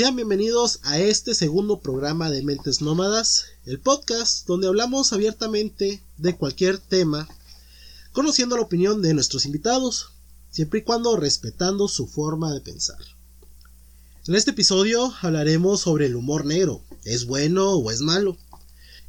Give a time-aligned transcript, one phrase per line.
[0.00, 6.36] Sean bienvenidos a este segundo programa de Mentes Nómadas, el podcast donde hablamos abiertamente de
[6.36, 7.28] cualquier tema,
[8.12, 10.12] conociendo la opinión de nuestros invitados,
[10.50, 12.96] siempre y cuando respetando su forma de pensar.
[14.26, 18.38] En este episodio hablaremos sobre el humor negro, ¿es bueno o es malo?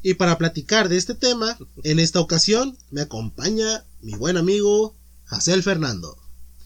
[0.04, 5.64] Y para platicar de este tema, en esta ocasión me acompaña mi buen amigo Jacel
[5.64, 6.18] Fernando.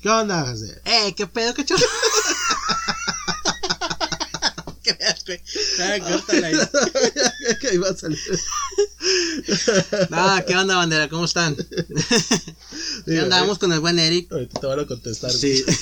[0.02, 0.82] ¿Qué onda, Jacel?
[0.86, 1.86] Eh, qué pedo, cachorro.
[5.26, 5.90] ¿Qué pedo, güey?
[5.90, 6.56] Ah, córtala ahí.
[7.60, 8.20] que iba a salir.
[10.12, 11.10] Ah, ¿qué onda, bandera?
[11.10, 11.56] ¿Cómo están?
[13.06, 13.42] ¿Qué onda?
[13.42, 14.32] Vamos con el buen Eric.
[14.32, 15.32] Ahorita te van a contestar.
[15.32, 15.64] Sí.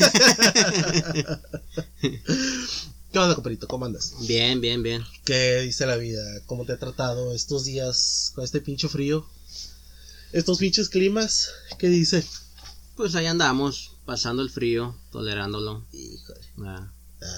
[3.11, 3.67] ¿Qué onda, compadrito?
[3.67, 4.15] ¿Cómo andas?
[4.27, 5.03] Bien, bien, bien.
[5.25, 6.21] ¿Qué dice la vida?
[6.45, 9.27] ¿Cómo te ha tratado estos días con este pinche frío?
[10.31, 12.25] Estos pinches climas, ¿qué dice?
[12.95, 16.41] Pues ahí andamos, pasando el frío, tolerándolo, Híjole.
[16.65, 16.91] ah,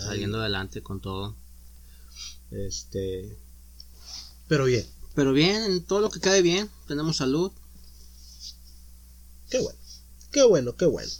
[0.06, 1.36] saliendo adelante con todo.
[2.52, 3.38] Este.
[4.48, 7.52] Pero bien, Pero bien, en todo lo que cae bien, tenemos salud.
[9.50, 9.80] qué bueno.
[10.32, 11.12] Qué bueno, qué bueno.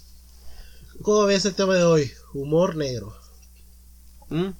[1.02, 2.10] ¿Cómo ves el tema de hoy?
[2.34, 3.16] Humor negro.
[4.28, 4.50] ¿Mm?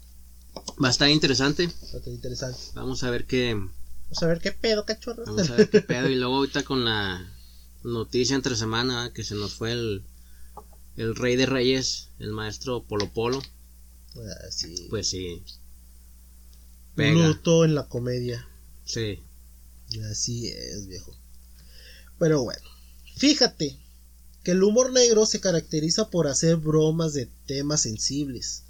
[0.82, 1.66] Va a estar interesante.
[1.66, 2.60] Bastante interesante.
[2.74, 3.54] Vamos a ver qué.
[3.54, 5.24] Vamos a ver qué pedo, cachorro.
[5.26, 6.08] Vamos a ver qué pedo.
[6.08, 7.30] Y luego ahorita con la
[7.82, 10.04] noticia entre semana que se nos fue el,
[10.96, 13.42] el rey de reyes, el maestro Polo Polo.
[14.16, 14.86] Ah, sí.
[14.88, 15.42] Pues sí.
[16.96, 17.28] Pega.
[17.28, 18.48] Luto en la comedia.
[18.84, 19.20] Sí.
[20.10, 21.16] Así es, viejo.
[22.18, 22.68] Pero bueno,
[23.16, 23.78] fíjate
[24.42, 28.62] que el humor negro se caracteriza por hacer bromas de temas sensibles,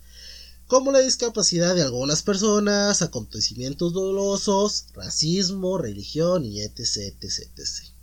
[0.66, 7.96] como la discapacidad de algunas personas, acontecimientos dolorosos, racismo, religión y etc, etc, etc.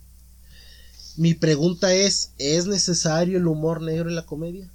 [1.16, 4.72] Mi pregunta es, ¿es necesario el humor negro en la comedia?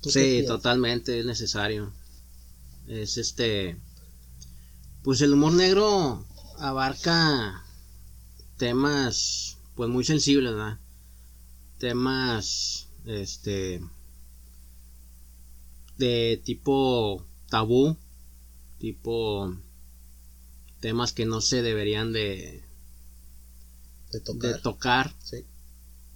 [0.00, 1.92] ¿Tú qué Sí, totalmente es necesario.
[2.86, 3.76] Es este.
[5.04, 6.24] Pues el humor negro
[6.58, 7.62] abarca
[8.56, 10.78] temas, pues muy sensibles, ¿verdad?
[11.78, 13.80] Temas, este.
[15.98, 17.96] de tipo tabú,
[18.78, 19.54] tipo.
[20.80, 22.64] temas que no se deberían de,
[24.10, 24.60] De de tocar.
[24.62, 25.44] tocar, Sí.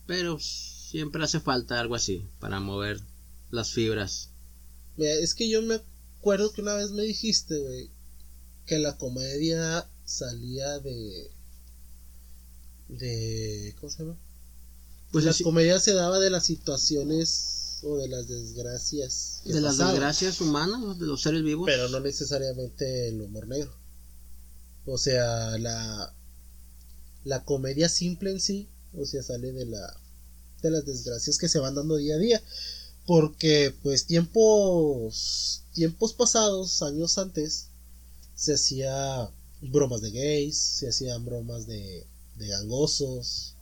[0.06, 3.00] pero siempre hace falta algo así para mover
[3.50, 4.30] las fibras.
[4.96, 5.80] Mira, es que yo me
[6.18, 7.90] acuerdo que una vez me dijiste, güey,
[8.68, 11.30] que la comedia salía de.
[12.88, 13.74] de.
[13.80, 14.16] ¿Cómo se llama?
[15.10, 19.40] Pues la comedia se daba de las situaciones o de las desgracias.
[19.46, 21.66] de las desgracias humanas, de los seres vivos.
[21.66, 23.74] Pero no necesariamente el humor negro.
[24.84, 26.14] O sea, la.
[27.24, 30.00] La comedia simple en sí, o sea, sale de la.
[30.62, 32.42] de las desgracias que se van dando día a día.
[33.06, 35.62] Porque, pues, tiempos.
[35.72, 37.67] tiempos pasados, años antes,
[38.38, 39.28] se hacía
[39.60, 42.06] bromas de gays, se hacían bromas de,
[42.36, 43.56] de gangosos,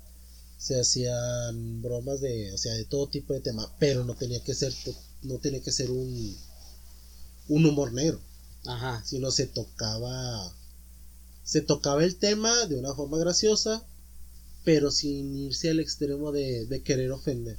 [0.58, 4.54] se hacían bromas de, o sea, de todo tipo de tema, pero no tenía que
[4.54, 4.74] ser,
[5.22, 6.36] no tenía que ser un,
[7.48, 8.20] un humor negro,
[8.66, 9.02] Ajá.
[9.02, 10.54] sino se tocaba,
[11.42, 13.82] se tocaba el tema de una forma graciosa,
[14.62, 17.58] pero sin irse al extremo de, de querer ofender.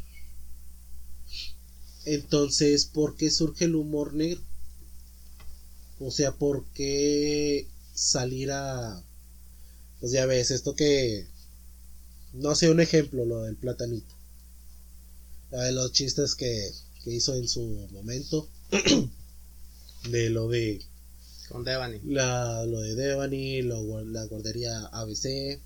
[2.05, 4.46] Entonces, ¿por qué surge el humor negro?
[5.99, 9.03] O sea, ¿por qué salir a...
[9.99, 11.27] Pues ya ves, esto que...
[12.33, 14.13] No sé, un ejemplo, lo del platanito.
[15.49, 16.71] La de los chistes que,
[17.03, 17.61] que hizo en su
[17.91, 18.47] momento.
[20.11, 20.83] de lo de...
[21.49, 21.99] Con Devani.
[22.03, 25.59] La, lo de Devani, lo la guardería ABC.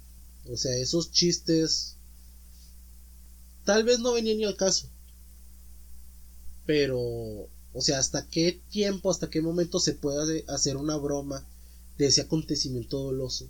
[0.50, 1.98] O sea, esos chistes...
[3.66, 4.88] Tal vez no venían ni al caso.
[6.66, 7.50] Pero...
[7.73, 11.45] O sea, ¿hasta qué tiempo, hasta qué momento se puede hacer una broma
[11.97, 13.50] de ese acontecimiento doloso?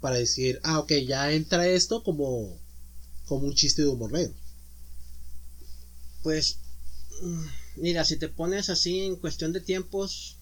[0.00, 2.58] Para decir, ah, ok, ya entra esto como,
[3.26, 4.34] como un chiste de humor negro.
[6.22, 6.58] Pues,
[7.22, 10.36] mm, mira, si te pones así en cuestión de tiempos,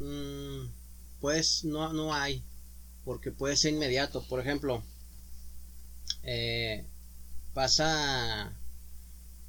[0.00, 0.66] mm,
[1.20, 2.42] pues no, no hay,
[3.04, 4.26] porque puede ser inmediato.
[4.28, 4.82] Por ejemplo,
[6.24, 6.84] eh,
[7.54, 8.52] pasa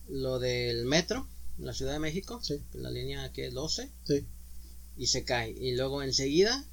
[0.07, 1.27] lo del metro
[1.57, 2.55] en la Ciudad de México, Sí.
[2.73, 4.23] la línea que es 12, Sí,
[4.97, 5.51] y se cae.
[5.51, 6.65] Y luego enseguida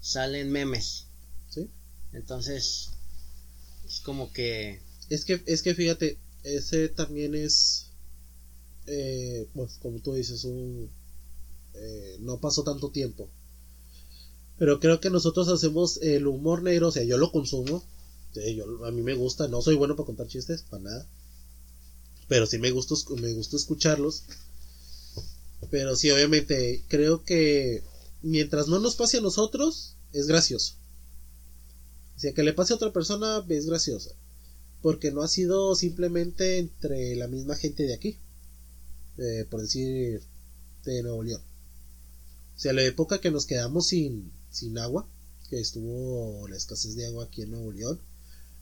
[0.00, 1.06] salen memes.
[1.50, 1.68] sí.
[2.12, 2.90] Entonces,
[3.86, 4.80] es como que
[5.10, 7.86] Es que, es que fíjate, ese también es,
[8.86, 10.90] eh, pues como tú dices, un,
[11.74, 13.28] eh, no pasó tanto tiempo.
[14.58, 17.82] Pero creo que nosotros hacemos el humor negro, o sea, yo lo consumo,
[18.34, 21.06] sí, yo, a mí me gusta, no soy bueno para contar chistes, para nada.
[22.28, 24.24] Pero sí me gusta, me gusta escucharlos.
[25.70, 27.82] Pero sí, obviamente, creo que
[28.22, 30.74] mientras no nos pase a nosotros, es gracioso.
[32.16, 34.10] O sea, que le pase a otra persona es graciosa.
[34.82, 38.18] Porque no ha sido simplemente entre la misma gente de aquí.
[39.18, 40.22] Eh, por decir,
[40.84, 41.42] de Nuevo León.
[42.56, 45.08] O sea, la época que nos quedamos sin, sin agua,
[45.48, 48.00] que estuvo la escasez de agua aquí en Nuevo León,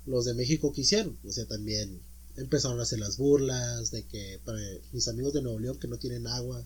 [0.07, 1.19] los de México quisieron.
[1.25, 2.01] O sea, también
[2.37, 4.59] empezaron a hacer las burlas de que para
[4.93, 6.65] mis amigos de Nuevo León que no tienen agua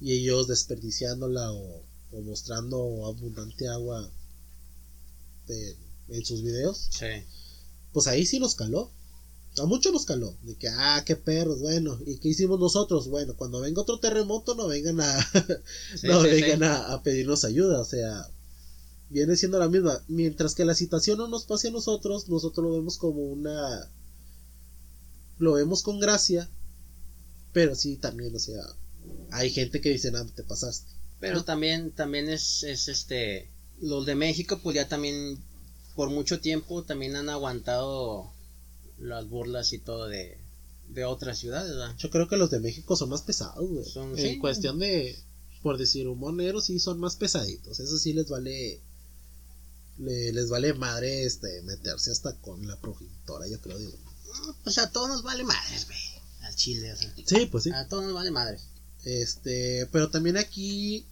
[0.00, 1.82] y ellos desperdiciándola o,
[2.24, 4.10] mostrando abundante agua
[6.08, 6.88] en sus videos.
[6.90, 7.06] Sí.
[7.92, 8.90] Pues ahí sí nos caló.
[9.58, 10.36] A mucho nos caló.
[10.42, 11.98] De que, ah, qué perros, bueno.
[12.06, 13.08] ¿Y qué hicimos nosotros?
[13.08, 15.30] Bueno, cuando venga otro terremoto no vengan a,
[16.04, 17.80] no vengan a, a, pedirnos ayuda.
[17.80, 18.30] O sea,
[19.10, 20.02] viene siendo la misma.
[20.06, 23.90] Mientras que la situación no nos pase a nosotros, nosotros lo vemos como una...
[25.38, 26.48] Lo vemos con gracia.
[27.52, 28.62] Pero sí, también, o sea,
[29.30, 30.92] hay gente que dice, no, te pasaste.
[31.20, 33.50] Pero también, también es, es este,
[33.80, 35.38] los de México pues ya también
[35.96, 38.32] por mucho tiempo también han aguantado
[38.98, 40.38] las burlas y todo de,
[40.88, 41.96] de otras ciudades, ¿verdad?
[41.98, 43.84] Yo creo que los de México son más pesados, güey.
[43.84, 45.18] Son, en cuestión de,
[45.62, 47.80] por decir, humor negro sí son más pesaditos.
[47.80, 48.80] Eso sí les vale,
[49.98, 53.98] les vale madre este, meterse hasta con la progenitora, yo creo, digo.
[54.64, 55.98] Pues a todos nos vale madres, güey.
[56.42, 57.14] Al chile, o sea.
[57.26, 57.70] Sí, pues sí.
[57.70, 58.62] A todos nos vale madres.
[59.04, 61.06] Este, pero también aquí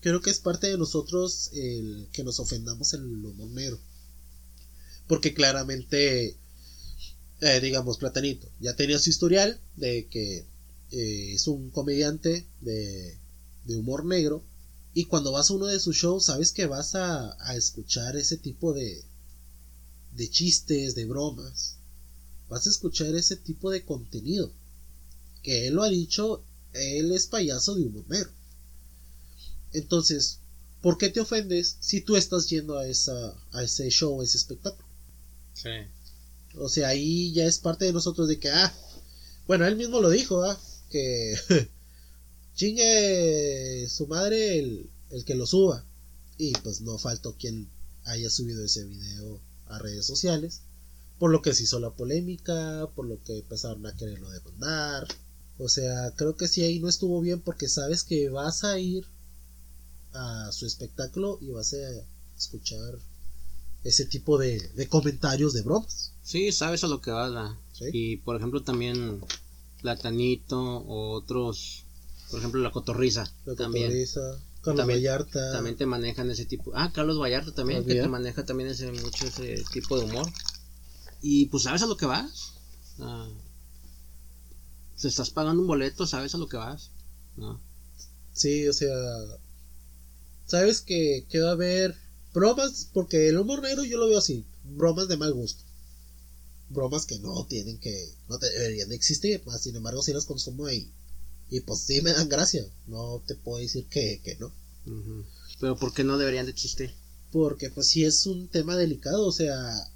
[0.00, 3.78] creo que es parte de nosotros el que nos ofendamos en el humor negro.
[5.06, 6.36] Porque claramente,
[7.40, 10.46] eh, digamos, Platanito ya tenía su historial de que
[10.92, 13.18] eh, es un comediante de,
[13.64, 14.44] de, humor negro.
[14.92, 18.36] Y cuando vas a uno de sus shows, sabes que vas a, a escuchar ese
[18.36, 19.04] tipo de,
[20.12, 21.76] de chistes, de bromas.
[22.50, 24.52] Vas a escuchar ese tipo de contenido.
[25.42, 28.30] Que él lo ha dicho él es payaso de humor negro.
[29.72, 30.38] Entonces,
[30.82, 34.36] ¿por qué te ofendes si tú estás yendo a, esa, a ese show, a ese
[34.36, 34.86] espectáculo?
[35.54, 35.70] Sí.
[36.56, 38.72] O sea, ahí ya es parte de nosotros de que, ah,
[39.46, 40.60] bueno, él mismo lo dijo, ¿ah?
[40.90, 41.36] Que
[42.54, 45.84] chingue su madre el, el que lo suba.
[46.36, 47.68] Y pues no faltó quien
[48.04, 50.62] haya subido ese video a redes sociales.
[51.20, 55.06] Por lo que se hizo la polémica, por lo que empezaron a quererlo demandar.
[55.58, 59.06] O sea, creo que sí ahí no estuvo bien porque sabes que vas a ir
[60.12, 61.76] a su espectáculo y vas a
[62.36, 62.98] escuchar
[63.84, 66.12] ese tipo de, comentarios de bromas.
[66.22, 67.54] Sí, sabes a lo que vas.
[67.92, 69.20] Y por ejemplo también
[69.80, 71.84] Platanito o otros,
[72.30, 73.30] por ejemplo la Cotorriza.
[73.44, 74.40] La Cotorriza.
[74.62, 75.52] Carlos Vallarta.
[75.52, 76.72] También te manejan ese tipo.
[76.74, 80.26] Ah, Carlos Vallarta también, que te maneja también ese, mucho ese tipo de humor.
[81.22, 82.52] Y pues sabes a lo que vas.
[82.98, 83.28] Ah,
[85.00, 86.90] si estás pagando un boleto, sabes a lo que vas,
[87.38, 87.58] ¿no?
[88.34, 88.94] Sí, o sea,
[90.46, 91.96] sabes que, que va a haber
[92.34, 95.62] bromas, porque el humor negro yo lo veo así, bromas de mal gusto.
[96.68, 100.66] Bromas que no tienen que, no deberían de existir, más sin embargo si las consumo
[100.66, 100.92] ahí.
[101.48, 104.52] Y pues sí me dan gracia, no te puedo decir que, que no.
[105.60, 106.94] Pero ¿por qué no deberían de existir?
[107.32, 109.90] Porque pues sí es un tema delicado, o sea,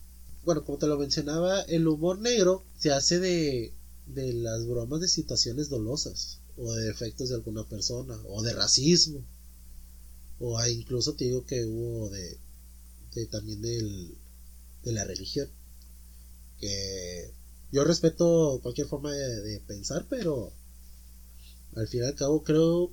[0.44, 3.74] bueno, como te lo mencionaba, el humor negro se hace de
[4.06, 9.24] de las bromas de situaciones dolosas o de defectos de alguna persona o de racismo
[10.40, 12.38] o incluso te digo que hubo de,
[13.14, 14.14] de también del,
[14.82, 15.48] de la religión
[16.58, 17.32] que
[17.72, 20.52] yo respeto cualquier forma de, pensar pero
[21.76, 22.92] al fin y al cabo creo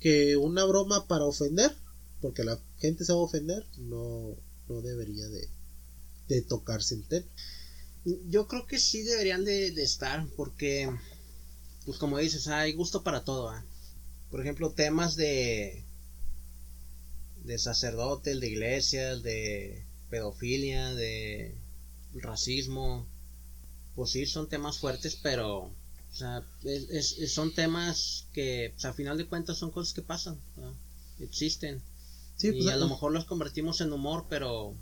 [0.00, 1.76] que una broma para ofender
[2.20, 4.36] porque la gente se va a ofender no,
[4.68, 5.48] no debería de,
[6.28, 7.26] de tocarse en tema
[8.28, 10.90] yo creo que sí deberían de, estar porque,
[11.86, 13.52] pues como dices, hay gusto para todo.
[14.30, 15.84] Por ejemplo, temas de,
[17.44, 21.54] de sacerdotes, de iglesias, de pedofilia, de
[22.14, 23.06] racismo,
[23.94, 26.46] pues sí, son temas fuertes, pero o sea,
[27.26, 30.38] son temas que pues, a final de cuentas son cosas que pasan,
[31.20, 31.82] existen.
[32.40, 34.74] y pues, a lo mejor los convertimos en humor, pero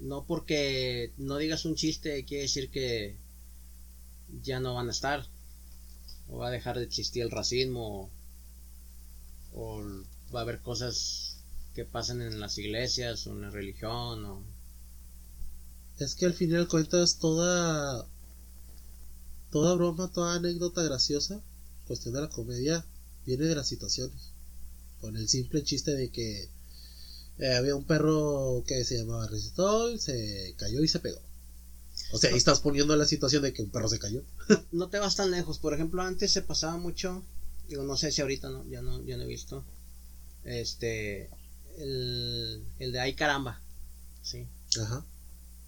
[0.00, 3.16] no porque no digas un chiste quiere decir que
[4.42, 5.26] ya no van a estar.
[6.28, 8.10] O va a dejar de existir el racismo.
[9.52, 9.82] O,
[10.34, 11.38] va a haber cosas
[11.74, 14.24] que pasan en las iglesias o en la religión.
[14.24, 14.42] O...
[15.98, 18.06] Es que al final cuentas toda...
[19.50, 21.42] Toda broma, toda anécdota graciosa,
[21.88, 22.86] cuestión de la comedia,
[23.26, 24.30] viene de las situaciones.
[25.00, 26.48] Con el simple chiste de que
[27.40, 31.20] eh, había un perro que se llamaba Resistol, se cayó y se pegó.
[32.12, 34.22] O sea, ahí estás poniendo la situación de que un perro se cayó.
[34.72, 35.58] no te vas tan lejos.
[35.58, 37.22] Por ejemplo, antes se pasaba mucho,
[37.68, 39.64] digo, no sé si ahorita no, ya no, ya no he visto,
[40.44, 41.30] este,
[41.78, 43.60] el, el de Ay Caramba,
[44.22, 44.46] sí.
[44.80, 45.04] Ajá.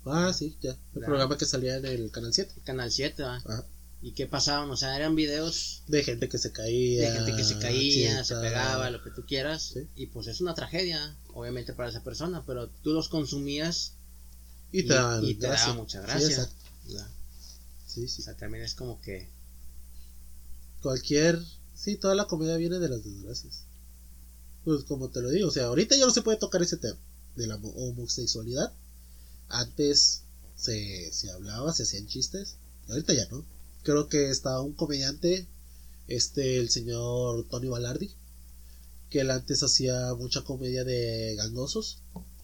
[0.05, 0.77] Ah, sí, ya.
[0.95, 2.53] El programa que salía en el Canal 7.
[2.65, 3.37] Canal 7, ¿va?
[3.37, 3.65] Ajá.
[4.03, 4.69] ¿Y qué pasaban?
[4.71, 7.09] O sea, eran videos De gente que se caía.
[7.11, 9.71] de gente que se caía, se pegaba, lo que tú quieras.
[9.75, 9.87] Sí.
[9.95, 13.93] Y pues es una tragedia, obviamente, para esa persona, pero tú los consumías
[14.73, 16.49] Y te y te daba mucha gracia.
[17.95, 19.29] O sea, también es como que...
[20.83, 21.39] Cualquier.
[21.75, 23.63] Sí, toda la comedia viene de las desgracias.
[24.65, 26.99] Pues como te lo digo, o sea, ahorita ya no se puede tocar ese tema
[27.37, 28.73] de la homo- homosexualidad.
[29.49, 30.23] Antes
[30.57, 32.57] se, se hablaba, se hacían chistes.
[32.89, 33.45] Ahorita ya no.
[33.83, 35.47] Creo que estaba un comediante,
[36.07, 38.15] este, el señor Tony Balardi,
[39.11, 41.99] que él antes hacía mucha comedia de gangosos.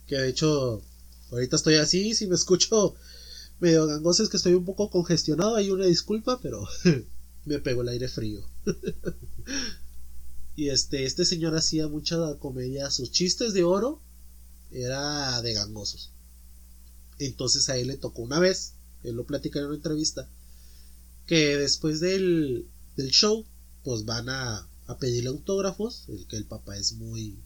[0.07, 0.83] Que de hecho,
[1.31, 2.95] ahorita estoy así, si me escucho
[3.61, 6.67] medio gangoso es que estoy un poco congestionado, hay una disculpa, pero
[7.45, 8.45] me pegó el aire frío.
[10.57, 14.01] y este, este señor hacía mucha comedia, sus chistes de oro
[14.71, 16.11] era de gangosos.
[17.19, 20.29] Entonces a él le tocó una vez, él lo platica en una entrevista,
[21.29, 22.67] que después del,
[22.97, 23.47] del show,
[23.85, 27.39] pues van a, a pedirle autógrafos, el que el papá es muy,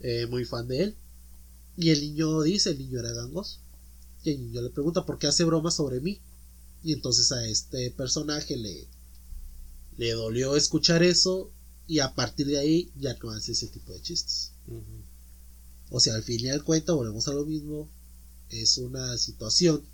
[0.00, 0.96] eh, muy fan de él.
[1.76, 3.60] Y el niño dice, el niño era gangoso.
[4.24, 6.18] Y el niño le pregunta, ¿por qué hace bromas sobre mí?
[6.82, 8.88] Y entonces a este personaje le,
[9.98, 11.52] le dolió escuchar eso
[11.86, 14.52] y a partir de ahí ya no hace ese tipo de chistes.
[15.90, 17.90] O sea, al fin y al cuento volvemos a lo mismo.
[18.48, 19.84] Es una situación.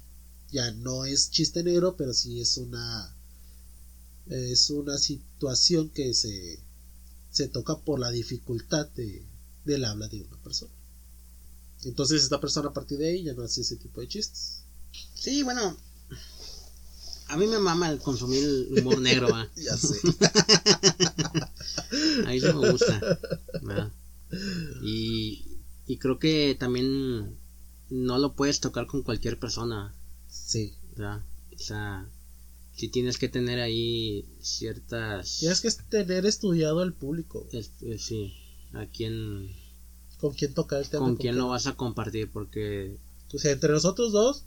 [0.52, 3.14] Ya no es chiste negro, pero sí es una.
[4.26, 6.60] Es una situación que se,
[7.30, 9.26] se toca por la dificultad de,
[9.64, 10.72] del habla de una persona.
[11.84, 14.62] Entonces esta persona a partir de ahí ya no hace ese tipo de chistes.
[15.14, 15.76] Sí, bueno,
[17.28, 19.48] a mí me mama el consumir el humor negro, ¿va?
[19.56, 19.96] Ya sé.
[22.26, 23.18] A mí sí me gusta.
[23.62, 23.92] ¿verdad?
[24.82, 25.44] Y,
[25.86, 27.36] y creo que también
[27.90, 29.94] no lo puedes tocar con cualquier persona,
[30.44, 30.74] sí.
[30.96, 31.22] ¿verdad?
[31.54, 32.08] O sea,
[32.76, 35.38] si tienes que tener ahí ciertas...
[35.38, 37.46] Tienes que tener estudiado el público.
[37.52, 38.34] eh, sí,
[38.72, 39.54] a quién,
[40.18, 41.04] Con quién tocar el tema.
[41.06, 42.96] con quién lo vas a compartir, porque
[43.32, 44.44] O sea, entre nosotros dos,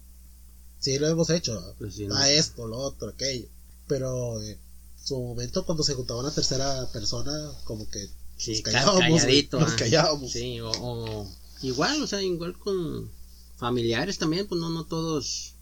[0.80, 1.76] sí lo hemos hecho.
[1.80, 2.16] pues no...
[2.16, 3.48] a esto, lo otro, aquello.
[3.88, 4.58] Pero en
[5.04, 7.32] su momento, cuando se juntaba una tercera persona,
[7.66, 9.00] como que Sí, nos ca- callábamos.
[9.22, 9.60] calladito.
[9.60, 9.76] nos ah.
[9.78, 10.32] callábamos.
[10.32, 11.28] Sí, o, o
[11.62, 13.10] igual, o sea, igual con
[13.58, 15.55] familiares también, pues no, no todos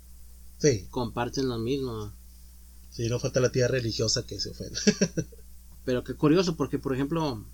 [0.64, 2.14] Sí, comparten lo mismo.
[2.90, 4.80] sí, no falta la tía religiosa que se ofende.
[5.86, 7.46] Pero qué curioso, porque por ejemplo,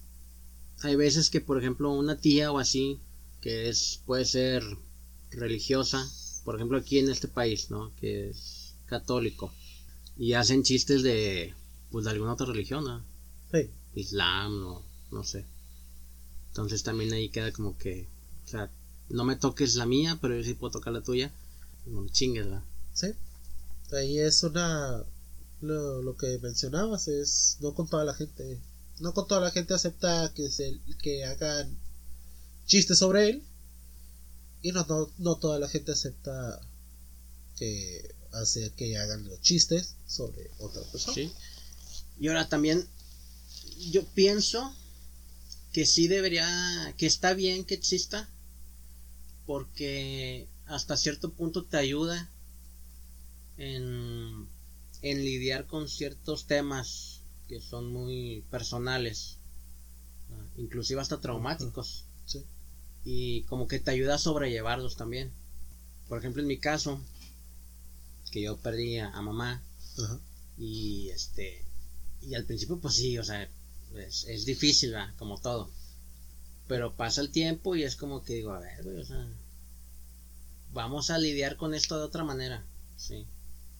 [0.83, 2.99] hay veces que, por ejemplo, una tía o así,
[3.41, 4.63] que es, puede ser
[5.31, 6.07] religiosa,
[6.43, 7.95] por ejemplo, aquí en este país, ¿no?
[7.95, 9.51] Que es católico,
[10.15, 11.55] y hacen chistes de,
[11.89, 13.03] pues, de alguna otra religión, ¿no?
[13.51, 15.45] Sí, Islam, o no sé.
[16.49, 18.07] Entonces también ahí queda como que,
[18.45, 18.69] o sea,
[19.09, 21.31] no me toques la mía, pero yo sí puedo tocar la tuya.
[21.87, 22.63] No me chingues, ¿verdad?
[22.99, 23.13] Sí.
[23.95, 25.03] Ahí es una.
[25.61, 27.57] Lo, lo que mencionabas es.
[27.59, 28.59] No con toda la gente.
[28.99, 31.77] No con toda la gente acepta que, se, que hagan
[32.65, 33.43] chistes sobre él.
[34.61, 36.61] Y no, no, no toda la gente acepta
[37.55, 41.31] que hace que hagan los chistes sobre otra persona.
[42.19, 42.85] Y ahora también,
[43.91, 44.73] yo pienso
[45.71, 48.29] que sí debería, que está bien que exista,
[49.45, 52.29] porque hasta cierto punto te ayuda
[53.59, 54.47] en,
[55.01, 59.37] en lidiar con ciertos temas que son muy personales,
[60.57, 62.43] inclusive hasta traumáticos, Sí.
[63.05, 65.31] y como que te ayuda a sobrellevarlos también.
[66.07, 67.01] Por ejemplo, en mi caso,
[68.31, 69.61] que yo perdí a- a mamá,
[70.03, 70.19] Ajá.
[70.57, 71.65] y este
[72.21, 73.49] y al principio pues sí o sea
[73.95, 75.15] es, es difícil ¿verdad?
[75.17, 75.71] como todo
[76.67, 79.25] pero pasa el tiempo y es como que digo a ver güey o sea
[80.73, 82.63] vamos a lidiar con esto de otra manera
[82.97, 83.25] sí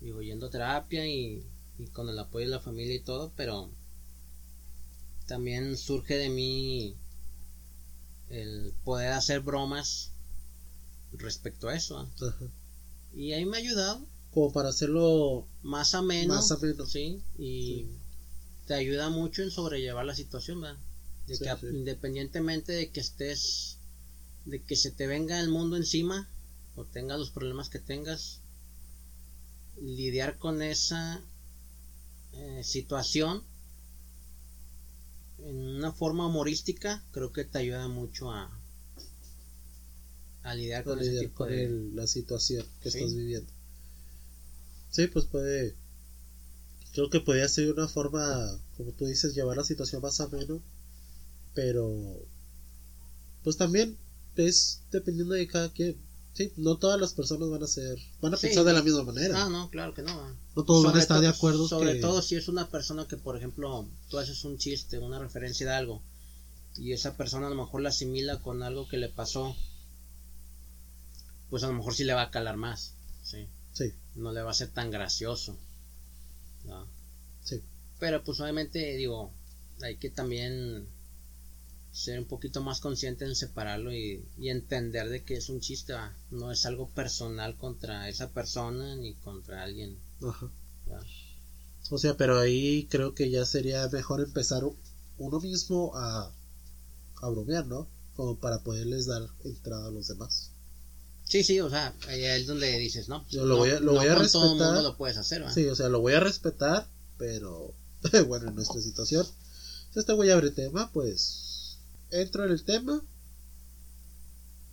[0.02, 1.44] digo yendo a terapia y,
[1.78, 3.70] y con el apoyo de la familia y todo pero
[5.28, 6.96] también surge de mí
[8.30, 10.12] el poder hacer bromas
[11.14, 11.98] respecto a eso.
[12.00, 12.36] Ajá.
[13.16, 16.86] y ahí me ha ayudado Como para hacerlo más ameno, más ameno.
[16.86, 17.86] sí, y Sí.
[18.68, 20.78] te ayuda mucho en sobrellevar la situación, ¿verdad?
[21.28, 21.68] De Sí, que sí.
[21.72, 23.78] independientemente de que estés,
[24.46, 26.28] de que se te venga el mundo encima
[26.76, 28.39] o tengas los problemas que tengas,
[29.82, 31.22] lidiar con esa
[32.34, 33.44] eh, situación
[35.40, 38.50] en una forma humorística creo que te ayuda mucho a
[40.44, 42.98] a lidiar con para ese lidiar tipo con de el- la situación que Sí.
[43.00, 43.52] estás viviendo.
[44.90, 45.76] Sí, pues puede.
[46.94, 50.62] Creo que podría ser una forma, como tú dices, llevar la situación más ameno.
[51.54, 52.26] Pero.
[53.44, 53.98] Pues también
[54.36, 55.96] es dependiendo de cada quien.
[56.40, 57.98] Sí, no todas las personas van a ser.
[58.22, 58.48] Van a Sí.
[58.48, 59.38] pensar de la misma manera.
[59.38, 60.38] No, no, claro que no.
[60.56, 61.68] no todos van a Sobre estar de acuerdo.
[61.68, 65.20] Sobre que- todo si es una persona que, por ejemplo, tú haces un chiste, una
[65.20, 66.02] referencia de algo,
[66.78, 69.54] y esa persona a lo mejor la asimila con algo que le pasó,
[71.50, 72.94] pues a lo mejor sí le va a calar más.
[73.22, 73.46] Sí.
[73.74, 75.58] Sí, No le va a ser tan gracioso.
[76.64, 76.88] ¿no?
[77.44, 77.62] sí.
[78.00, 79.32] Pero pues obviamente, digo,
[79.82, 80.88] hay que también
[81.92, 85.94] ser un poquito más consciente en separarlo y, y entender de que es un chiste,
[85.94, 86.16] ¿va?
[86.32, 89.98] no es algo personal contra esa persona ni contra alguien.
[90.22, 90.50] Ajá.
[90.92, 91.02] ¿va?
[91.92, 94.64] O sea, pero ahí creo que ya sería mejor empezar
[95.18, 96.32] uno mismo a,
[97.22, 97.88] a bromear, ¿no?
[98.16, 100.52] Como para poderles dar entrada a los demás.
[101.26, 103.26] Sí, sí, o sea, ahí es donde dices, ¿no?
[103.30, 104.68] Yo lo no, voy a- lo no voy a con todo respetar.
[104.74, 105.54] mundo lo puedes hacer, ¿va?
[105.54, 107.74] Sí, o sea, lo voy a respetar, pero
[108.28, 109.26] bueno, en nuestra situación,
[109.94, 111.49] si este güey abre tema, pues
[112.12, 113.04] entro en el tema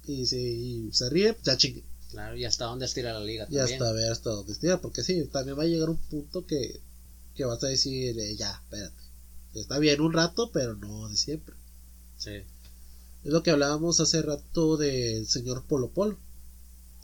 [0.06, 1.82] y si se ríe, ya chingue.
[2.10, 3.82] Claro, y hasta dónde estira la liga Ya también.
[3.82, 6.80] hasta ver hasta dónde estira, porque sí, también va a llegar un punto que,
[7.34, 9.02] que vas a decir, eh, ya, espérate.
[9.54, 11.54] Está bien un rato, pero no de siempre.
[12.18, 12.30] Sí.
[13.24, 16.16] Es lo que hablábamos hace rato del señor Polo Polo,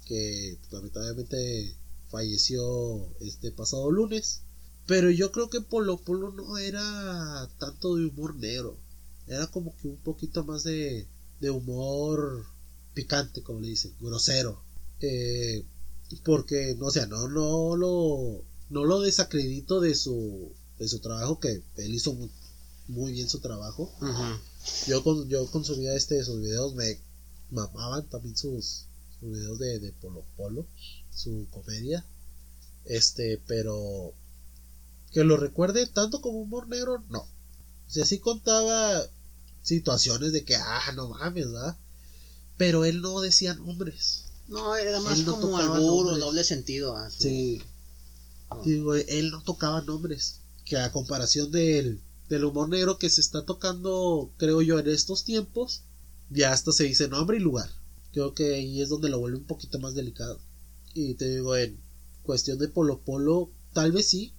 [0.07, 1.75] que lamentablemente
[2.11, 4.43] falleció este pasado lunes.
[4.87, 8.77] Pero yo creo que Polo Polo no era tanto de humor negro,
[9.27, 11.07] era como que un poquito más de,
[11.41, 12.47] de humor
[12.95, 14.61] picante, como le dicen, grosero.
[15.01, 15.65] Eh,
[16.25, 21.41] porque, no, o sea, no, no lo, no lo desacredito de su, de su trabajo,
[21.41, 22.31] que él hizo muy,
[22.89, 23.91] muy bien su trabajo.
[24.87, 26.99] Yo, con, yo consumía este, sus videos, me
[27.51, 28.87] mamaban también sus,
[29.19, 30.67] sus videos de, de Polo Polo,
[31.15, 32.05] su comedia.
[32.85, 34.13] Este, pero
[35.13, 37.27] que lo recuerde tanto como humor negro, no.
[37.93, 39.03] O sea, sí contaba
[39.63, 41.77] situaciones de que, ah, no mames, ¿verdad?
[42.57, 44.25] Pero él no decía nombres.
[44.49, 46.21] No, era más Él no como tocaba albur o nombres.
[46.25, 46.95] doble sentido.
[46.95, 47.11] ¿va?
[47.11, 47.61] Su- Sí.
[48.51, 48.63] No.
[48.63, 50.37] Digo, él no tocaba nombres.
[50.65, 52.01] Que a comparación del,
[52.31, 55.83] del humor negro que se está tocando, creo yo, en estos tiempos,
[56.31, 57.69] ya hasta se dice nombre y lugar.
[58.15, 60.41] Creo que ahí es donde lo vuelve un poquito más delicado.
[60.95, 61.79] Y te digo, en
[62.23, 64.33] cuestión de Polo Polo, tal vez sí.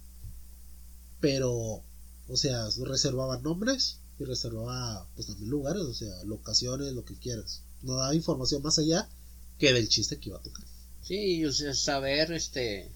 [1.20, 1.82] Pero,
[2.28, 7.62] o sea, reservaba nombres y reservaba, pues también lugares, o sea, locaciones, lo que quieras.
[7.82, 9.08] No daba información más allá
[9.58, 10.64] que del chiste que iba a tocar.
[11.02, 12.90] Sí, o sea, saber, este,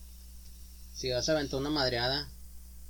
[0.95, 2.31] si vas a aventar una madreada,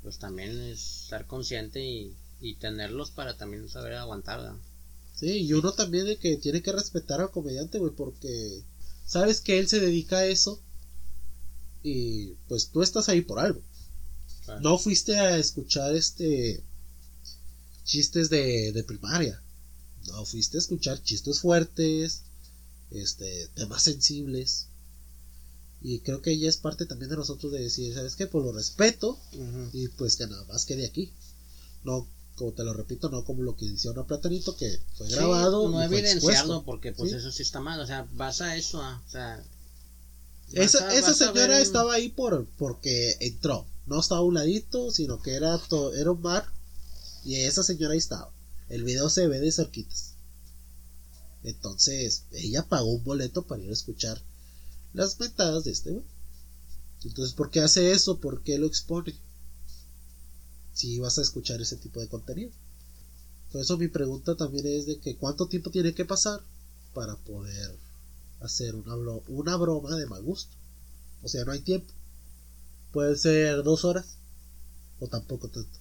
[0.03, 4.57] pues también es estar consciente y, y tenerlos para también saber aguantar, ¿verdad?
[5.15, 8.63] Sí, y uno también de que tiene que respetar al comediante, güey, porque
[9.05, 10.61] sabes que él se dedica a eso
[11.83, 13.61] y pues tú estás ahí por algo.
[14.49, 14.61] Claro.
[14.63, 16.63] No fuiste a escuchar este
[17.85, 19.41] chistes de, de primaria.
[20.07, 22.23] No fuiste a escuchar chistes fuertes,
[22.91, 24.67] este, temas sensibles.
[25.83, 28.27] Y creo que ella es parte también de nosotros de decir, ¿sabes qué?
[28.27, 29.19] Pues lo respeto
[29.75, 31.13] y pues que nada más quede aquí.
[31.85, 32.07] No,
[32.37, 35.69] como te lo repito, no como lo que hicieron a Platanito, que fue Sí, grabado.
[35.69, 37.17] no evidenciarlo, porque pues Sí.
[37.19, 39.45] eso sí está mal, o sea, vas a eso, ah, o sea...
[40.53, 43.67] Esa, a- esa señora ver- estaba ahí por porque entró.
[43.89, 46.45] No estaba a un ladito, sino que era, to- era un bar.
[47.25, 48.33] Y esa señora ahí estaba.
[48.69, 50.15] El video se ve de cerquitas.
[51.43, 54.23] Entonces, ella pagó un boleto para ir a escuchar
[54.95, 56.05] las mentadas de este güey.
[57.05, 58.21] Entonces, ¿por qué hace eso?
[58.21, 59.15] ¿Por qué lo expone?
[60.73, 62.51] Si vas a escuchar ese tipo de contenido.
[63.53, 66.43] Por eso mi pregunta también es de que cuánto tiempo tiene que pasar
[66.95, 67.77] para poder
[68.41, 68.95] hacer una,
[69.29, 70.55] una broma de mal gusto.
[71.23, 71.93] O sea, no hay tiempo.
[72.93, 74.17] Puede ser dos horas
[75.01, 75.79] o tampoco tanto.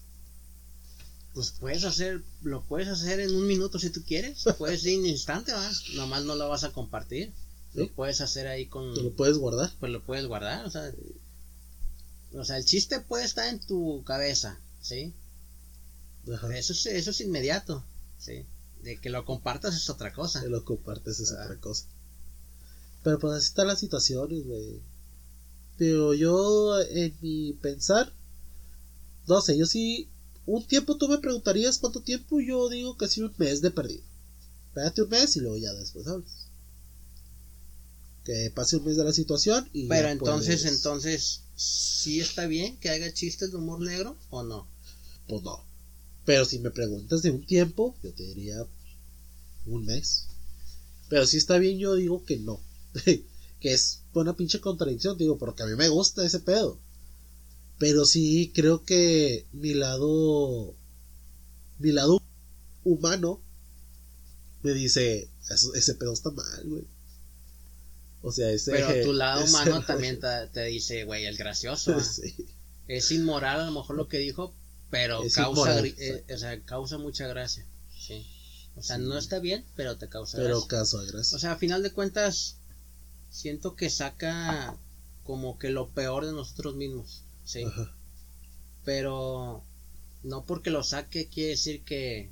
[1.34, 5.06] Pues puedes hacer, lo puedes hacer en un minuto si tú quieres, puedes ir en
[5.06, 5.72] instante, ¿va?
[5.96, 7.32] nomás no lo vas a compartir,
[7.74, 7.80] Sí.
[7.80, 9.72] lo puedes hacer ahí con, Te lo puedes guardar.
[9.80, 10.92] pues lo puedes guardar, o sea,
[12.34, 15.14] o sea, el chiste puede estar en tu cabeza, ¿sí?
[16.34, 16.56] Ajá.
[16.58, 17.84] Eso es, eso es inmediato,
[18.20, 18.46] ¿sí?
[18.84, 20.42] De que lo compartas es otra cosa.
[20.42, 21.44] Te lo compartes es Ah.
[21.46, 21.86] otra cosa.
[23.04, 24.82] Pero pues así están las situaciones, güey.
[25.78, 28.12] Pero yo, en mi pensar,
[29.28, 30.08] no sé, yo sí.
[30.46, 34.04] Un tiempo tú me preguntarías cuánto tiempo, yo digo que sí un mes de perdido.
[34.70, 36.32] Espérate un mes y luego ya después hablas.
[38.24, 39.88] Que pase un mes de la situación y.
[39.88, 44.68] Pero entonces, puedes- entonces, ¿sí está bien que haga chistes de humor negro o no?
[45.28, 45.64] Pues no.
[46.26, 48.66] Pero si me preguntas de un tiempo, yo te diría
[49.66, 50.28] un mes.
[51.10, 52.60] Pero si está bien, yo digo que no.
[53.60, 56.80] que es una pinche contradicción, digo, porque a mí me gusta ese pedo.
[57.80, 60.76] Pero sí, creo que mi lado.
[61.80, 62.22] Mi lado
[62.84, 63.42] humano
[64.64, 65.30] me dice:
[65.76, 66.88] ese pedo está mal, güey.
[68.22, 68.72] O sea, ese.
[68.72, 71.96] Pero tu lado humano también te, dice, güey, el gracioso.
[72.88, 74.56] Es inmoral a lo mejor lo que dijo,
[74.90, 77.68] pero causa, eh, o sea, causa mucha gracia.
[78.00, 78.26] Sí.
[78.78, 80.68] O sea, no está bien, pero te causa pero gracia.
[80.70, 81.36] Pero causa gracia.
[81.36, 82.57] O sea, a final de cuentas,
[83.30, 84.76] siento que saca
[85.24, 87.24] como que lo peor de nosotros mismos.
[87.44, 87.66] Sí.
[88.86, 89.64] Pero
[90.24, 92.32] no porque lo saque quiere decir que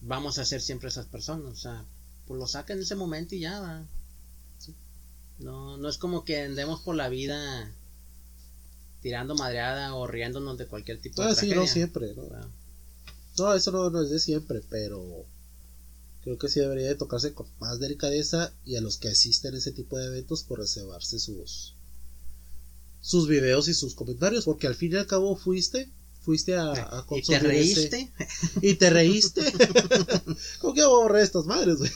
[0.00, 1.52] vamos a ser siempre esas personas.
[1.52, 1.84] O sea,
[2.26, 3.86] pues lo saca en ese momento y ya va.
[5.38, 7.72] No, no es como que andemos por la vida
[9.00, 12.24] tirando madreada o riéndonos de cualquier tipo de ah, sí, no siempre, ¿no?
[13.38, 15.24] No, eso no, es de siempre, pero
[16.22, 19.58] creo que sí debería de tocarse con más delicadeza y a los que asisten a
[19.58, 21.74] ese tipo de eventos por reservarse sus
[23.00, 25.90] sus videos y sus comentarios, porque al fin y al cabo fuiste
[26.28, 28.12] fuiste a, a ¿Y te reíste?
[28.60, 29.40] y te reíste.
[30.60, 31.90] ¿Cómo que borré estas madres, güey?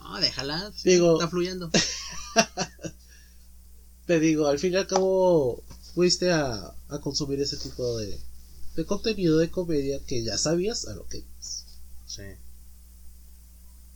[0.00, 1.70] no, déjala, está fluyendo.
[4.06, 5.62] te digo, al fin y al cabo
[5.94, 8.18] fuiste a, a consumir ese tipo de,
[8.74, 11.65] de contenido de comedia que ya sabías a lo que ibas.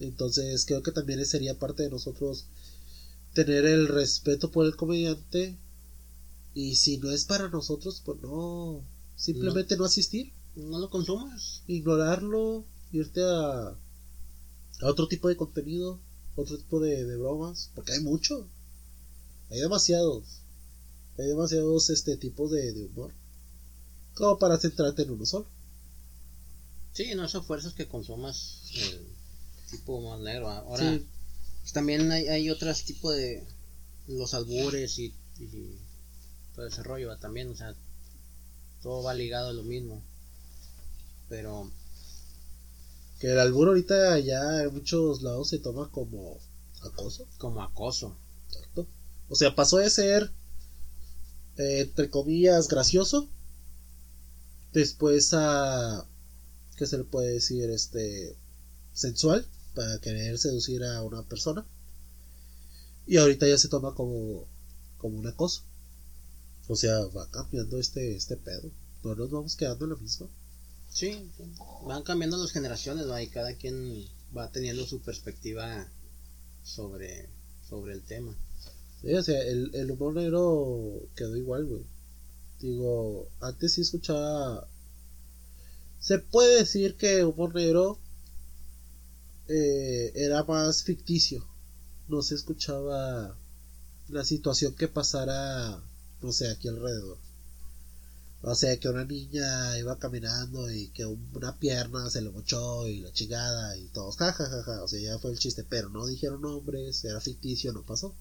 [0.00, 2.46] Entonces creo que también sería parte de nosotros
[3.34, 5.56] tener el respeto por el comediante
[6.54, 8.82] y si no es para nosotros, pues no,
[9.14, 10.32] simplemente no, asistir.
[10.56, 11.62] No lo consumas.
[11.68, 13.76] Ignorarlo, irte a, a
[14.86, 16.00] otro tipo de contenido,
[16.34, 18.48] otro tipo de, de bromas, porque hay mucho.
[19.50, 20.40] Hay demasiados.
[21.18, 23.12] Hay demasiados este tipos de, humor.
[24.14, 25.46] Como para centrarte en uno solo.
[26.92, 29.09] Sí, no son fuerzas que consumas el
[29.70, 30.48] tipo más negro.
[30.48, 30.98] Ahora
[31.60, 33.44] pues, también hay, hay otros tipos de
[34.08, 35.14] los albures y,
[36.54, 37.74] todo ese rollo también, o sea,
[38.82, 40.02] todo va ligado a lo mismo.
[41.28, 41.70] Pero
[43.20, 46.38] que el albur ahorita ya en muchos lados se toma como
[46.82, 47.26] acoso.
[47.38, 48.16] Como acoso.
[49.28, 50.32] O sea, pasó de ser
[51.60, 53.28] eh, entre comillas, gracioso.
[54.72, 56.06] Después a.
[56.76, 57.68] ¿Qué se le puede decir?
[57.68, 58.34] Este.
[58.94, 59.46] Sensual.
[59.74, 61.64] Para querer seducir a una persona.
[63.06, 64.46] Y ahorita ya se toma como.
[64.98, 65.62] Como una cosa.
[66.68, 68.70] O sea, va cambiando este, este pedo.
[69.02, 70.28] No nos vamos quedando en la misma.
[70.90, 71.30] Sí,
[71.86, 74.04] van cambiando las generaciones, Y cada quien
[74.36, 75.86] va teniendo su perspectiva
[76.62, 77.28] sobre,
[77.68, 78.36] sobre el tema.
[79.00, 81.82] Sí, o sea, el, el humor negro quedó igual, güey.
[82.60, 84.68] Digo, antes sí escuchaba.
[85.98, 87.98] Se puede decir que humor negro
[89.50, 91.44] eh, era más ficticio.
[92.08, 93.36] No se escuchaba
[94.08, 95.82] la situación que pasara,
[96.22, 97.18] no sé, aquí alrededor.
[98.42, 103.00] O sea, que una niña iba caminando y que una pierna se le mochó y
[103.00, 104.82] la chingada y todos, jajajaja.
[104.82, 108.14] O sea, ya fue el chiste, pero no dijeron nombres, era ficticio, no pasó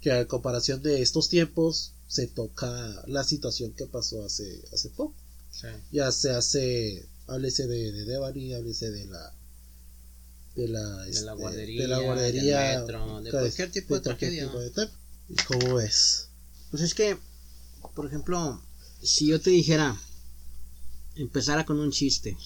[0.00, 5.14] que a comparación de estos tiempos se toca la situación que pasó hace, hace poco.
[5.92, 9.34] Ya se hace, háblese de, de Devani, háblese de la
[10.56, 14.50] de la, de la guardería, de, la guardería, de cualquier tipo de, tragedia.
[15.46, 16.28] ¿Cómo es?
[16.70, 17.16] Pues es que,
[17.94, 18.62] por ejemplo,
[19.02, 19.96] si yo te dijera,
[21.16, 22.36] empezara con un chiste,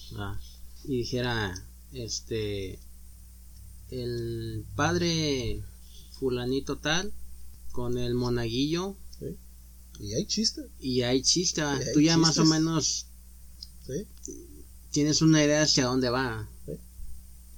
[0.84, 1.54] y dijera,
[1.92, 2.78] este,
[3.90, 5.62] el padre
[6.18, 7.12] fulanito tal
[7.72, 8.96] con el monaguillo.
[10.00, 10.62] Y hay chiste.
[10.80, 11.62] Y hay chiste.
[11.92, 13.06] Tú ya más o menos
[14.90, 16.48] tienes una idea hacia dónde va.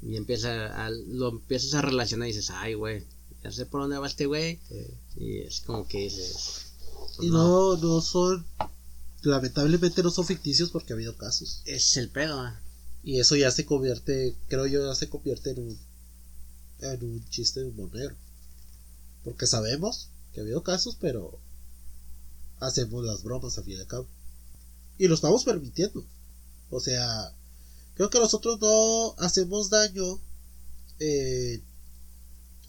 [0.03, 3.05] Y empieza a, lo empiezas a relacionar y dices, ay, güey,
[3.43, 4.61] ya sé por dónde va este güey.
[5.17, 6.73] Y es como que dices...
[7.17, 8.47] Pues y no, no son...
[9.23, 11.63] Lamentablemente no son ficticios porque ha habido casos.
[11.65, 12.53] Es el pedo.
[13.03, 15.79] Y eso ya se convierte, creo yo, ya se convierte en un,
[16.81, 18.15] en un chiste de un monero.
[19.25, 21.39] Porque sabemos que ha habido casos, pero
[22.61, 24.07] hacemos las bromas al fin y al cabo.
[24.99, 26.05] Y lo estamos permitiendo.
[26.71, 27.33] O sea,
[27.97, 30.21] creo que nosotros no hacemos daño
[31.01, 31.63] eh,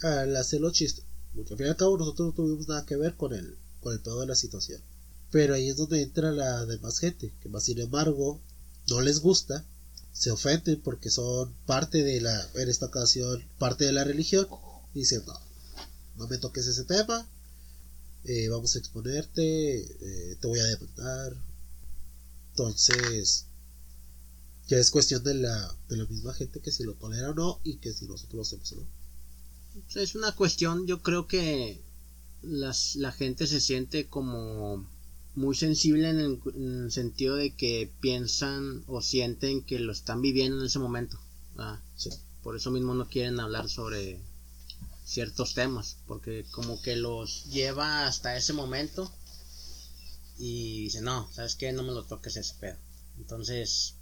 [0.02, 1.04] al hacer los chistes.
[1.36, 3.94] Porque al fin y al cabo nosotros no tuvimos nada que ver con el, con
[3.94, 4.82] el todo de la situación.
[5.30, 8.40] Pero ahí es donde entra la demás gente, que más sin embargo
[8.90, 9.66] no les gusta,
[10.13, 14.48] se ofenden porque son parte de la, en esta ocasión, parte de la religión,
[14.94, 15.40] y dicen, no,
[16.16, 17.28] no me toques ese tema,
[18.24, 21.36] eh, vamos a exponerte, eh, te voy a demandar.
[22.52, 23.47] Entonces,
[24.67, 27.60] ya es cuestión de la, de la misma gente que si lo tolera o no
[27.63, 28.88] y que si nosotros lo hacemos o no.
[29.95, 31.82] Es una cuestión, yo creo que
[32.41, 34.86] las, la gente se siente como
[35.36, 40.21] muy sensible en el, en el sentido de que piensan o sienten que lo están
[40.21, 41.19] viviendo en ese momento.
[41.56, 41.80] ¿verdad?
[41.95, 42.10] Sí.
[42.41, 44.19] Por eso mismo no quieren hablar sobre
[45.06, 49.12] ciertos temas, porque como que los lleva hasta ese momento
[50.38, 51.71] y dice, no, ¿sabes qué?
[51.71, 52.77] No me lo toques ese pedo.
[53.17, 53.97] Entonces,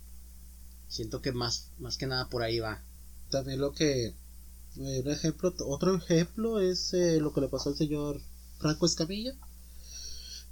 [0.88, 2.82] siento que más, más que nada por ahí va.
[3.30, 4.08] También lo que.
[4.08, 8.22] eh, un ejemplo, otro ejemplo es eh, lo que le pasó al señor
[8.60, 9.34] Franco Escamilla.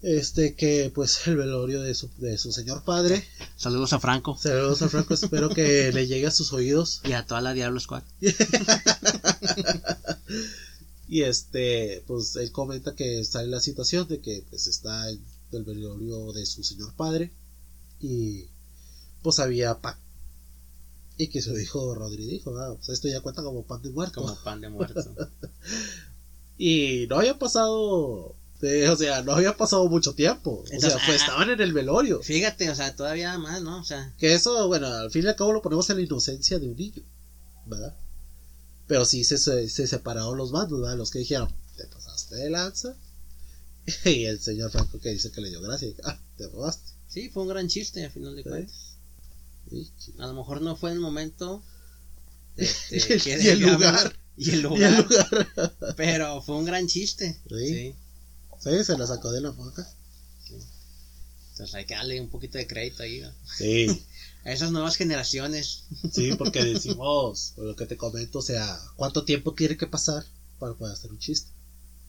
[0.01, 3.23] Este que pues el velorio de su, de su señor padre.
[3.55, 7.01] Saludos a Franco Saludos a Franco, espero que le llegue a sus oídos.
[7.05, 8.03] y a toda la Diablo Squad.
[11.13, 15.23] Y este, pues él comenta que está en la situación de que pues está en
[15.51, 17.31] el velorio de su señor padre.
[17.99, 18.47] Y
[19.21, 19.95] pues había pan.
[21.17, 24.21] Y que su hijo Rodri dijo, ah, pues esto ya cuenta como pan de muerto.
[24.21, 25.01] Como pan de muerto.
[26.57, 28.35] Y no había pasado, o
[28.97, 30.63] sea, no había pasado mucho tiempo.
[30.63, 32.21] O sea, pues ah, estaban en el velorio.
[32.21, 33.79] Fíjate, o sea, todavía más, ¿no?
[33.79, 36.59] O sea, Que eso, bueno, al fin y al cabo lo ponemos en la inocencia
[36.59, 37.01] de un niño,
[37.65, 37.95] ¿verdad?
[38.87, 40.95] Pero sí se, se, se separaron los bandos, ¿verdad?
[40.97, 42.95] Los que dijeron, te pasaste de lanza.
[44.05, 45.87] Y el señor Franco que dice que le dio gracia.
[45.89, 46.91] y, ah, te robaste.
[47.09, 48.49] sí, fue un gran chiste a final de Sí.
[48.49, 48.92] cuentas.
[50.19, 51.63] A lo mejor no fue el momento.
[52.57, 54.19] este, y, el, que y el debía lugar.
[54.37, 54.93] Y el Y lugar.
[54.93, 55.75] el lugar.
[55.97, 57.39] Pero fue un gran chiste.
[57.49, 57.67] Sí.
[57.67, 57.95] Sí.
[58.59, 59.87] Sí, se la sacó de la boca.
[61.51, 63.19] Entonces hay que darle un poquito de crédito ahí.
[63.21, 63.31] ¿no?
[63.57, 64.05] Sí.
[64.43, 65.83] A esas nuevas generaciones.
[66.11, 70.25] Sí, porque decimos, por lo que te comento, o sea, ¿cuánto tiempo tiene que pasar
[70.59, 71.51] para poder hacer un chiste?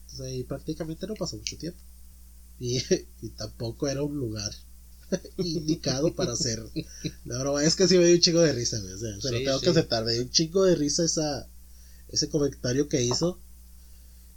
[0.01, 1.79] Entonces ahí prácticamente no pasó mucho tiempo.
[2.59, 2.77] Y,
[3.21, 4.51] y tampoco era un lugar
[5.37, 6.63] indicado para hacer
[7.25, 7.63] la broma.
[7.63, 9.59] Es que sí me dio un chingo de risa, güey, o sea, se lo tengo
[9.59, 9.63] sí.
[9.63, 10.05] que aceptar.
[10.05, 11.47] Me dio un chingo de risa esa,
[12.09, 13.39] ese comentario que hizo.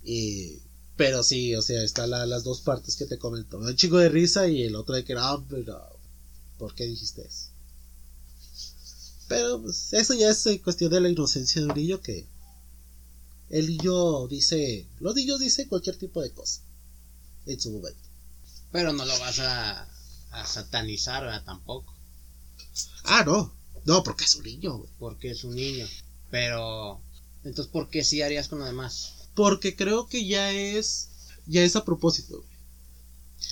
[0.04, 0.60] Y,
[0.96, 3.58] pero sí, o sea, están la- las dos partes que te comento.
[3.58, 5.98] Me dio un chingo de risa y el otro de que no, pero
[6.58, 7.48] ¿por qué dijiste eso?
[9.28, 12.26] Pero pues, eso ya es eh, cuestión de la inocencia de un niño que
[13.50, 16.60] el niño dice, los niños dicen cualquier tipo de cosa
[17.46, 18.00] en su momento.
[18.72, 19.88] Pero no lo vas a,
[20.30, 21.44] a satanizar ¿verdad?
[21.44, 21.94] tampoco.
[23.04, 23.52] Ah, no,
[23.84, 24.90] no, porque es un niño, güey.
[24.98, 25.86] Porque es un niño.
[26.30, 27.00] Pero.
[27.44, 29.14] Entonces, ¿por qué sí harías con lo demás?
[29.34, 31.10] Porque creo que ya es,
[31.46, 32.48] ya es a propósito, güey.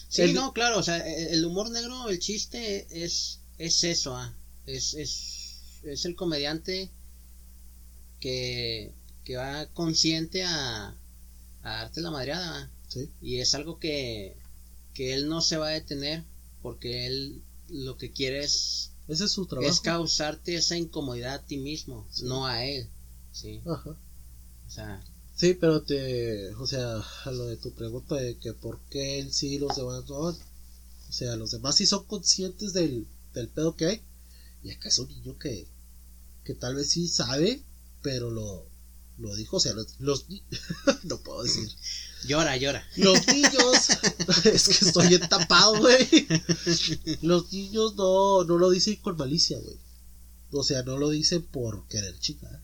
[0.08, 4.16] Sí, El- no, claro, o sea, e- el humor negro, el chiste es, es eso,
[4.16, 4.34] ah,
[4.66, 6.90] es, es, es el comediante
[8.20, 8.92] que,
[9.24, 14.36] que va consciente a, a darte la madreada, ah, Sí, y es algo que,
[14.94, 16.24] que él no se va a detener
[16.66, 19.70] porque él lo que quiere es, ese es su trabajo.
[19.70, 22.24] es causarte esa incomodidad a ti mismo, Sí.
[22.24, 22.88] no a él,
[23.30, 23.90] sí, Ajá.
[23.90, 25.00] o sea,
[25.36, 29.32] Sí, pero te, o sea, a lo de tu pregunta de que por qué él
[29.32, 30.18] sí los demás no.
[30.18, 30.36] O
[31.12, 34.00] sea, los demás sí son conscientes del, del pedo que hay.
[34.64, 35.68] Y acá es un niño que,
[36.42, 37.62] que tal vez sí sabe,
[38.02, 38.66] pero lo,
[39.18, 40.24] lo dijo, o sea, los, los
[41.04, 41.68] no puedo decir.
[42.26, 43.90] llora, llora, Los niños,
[44.44, 46.26] es que estoy entapado, güey.
[47.22, 49.76] Los niños no, no lo dicen con malicia, güey.
[50.50, 52.60] O sea, no lo dicen por querer chingar.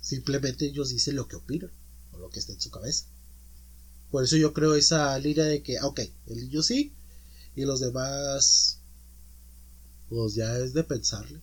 [0.00, 1.70] Simplemente ellos dicen lo que opinan,
[2.12, 3.06] o lo que está en su cabeza.
[4.10, 6.92] Por eso yo creo esa línea de que, ah, ok, el niño sí,
[7.56, 8.78] y los demás,
[10.08, 11.40] pues ya es de pensarle.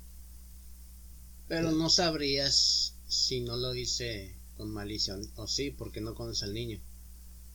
[1.48, 6.54] Pero no sabrías si no lo dice con malicia o sí, porque no conoces al
[6.54, 6.80] niño.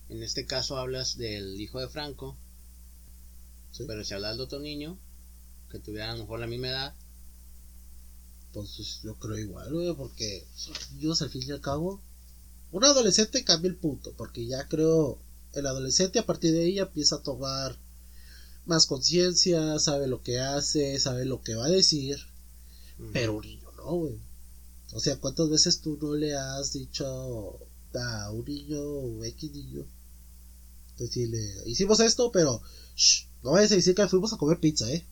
[0.09, 2.37] En este caso hablas del hijo de Franco,
[3.73, 3.85] Sí.
[3.87, 4.99] pero si hablas de otro niño
[5.71, 6.95] que tuviera a lo mejor la misma edad,
[8.53, 12.01] Pues yo creo igual, güey, porque son niños al fin y al cabo.
[12.73, 15.19] Un adolescente cambia el punto, porque ya creo
[15.53, 17.77] el adolescente a partir de ahí ya empieza a tomar
[18.65, 22.17] más conciencia, sabe lo que hace, sabe lo que va a decir,
[23.13, 24.19] pero un niño no, güey.
[24.93, 27.59] O sea, ¿cuántas veces tú no le has dicho
[27.95, 29.85] a un niño o X niño?
[30.99, 32.63] Decirle, hicimos esto, pero
[32.97, 35.07] shh, no vayas a decir que fuimos a comer pizza, ¿eh?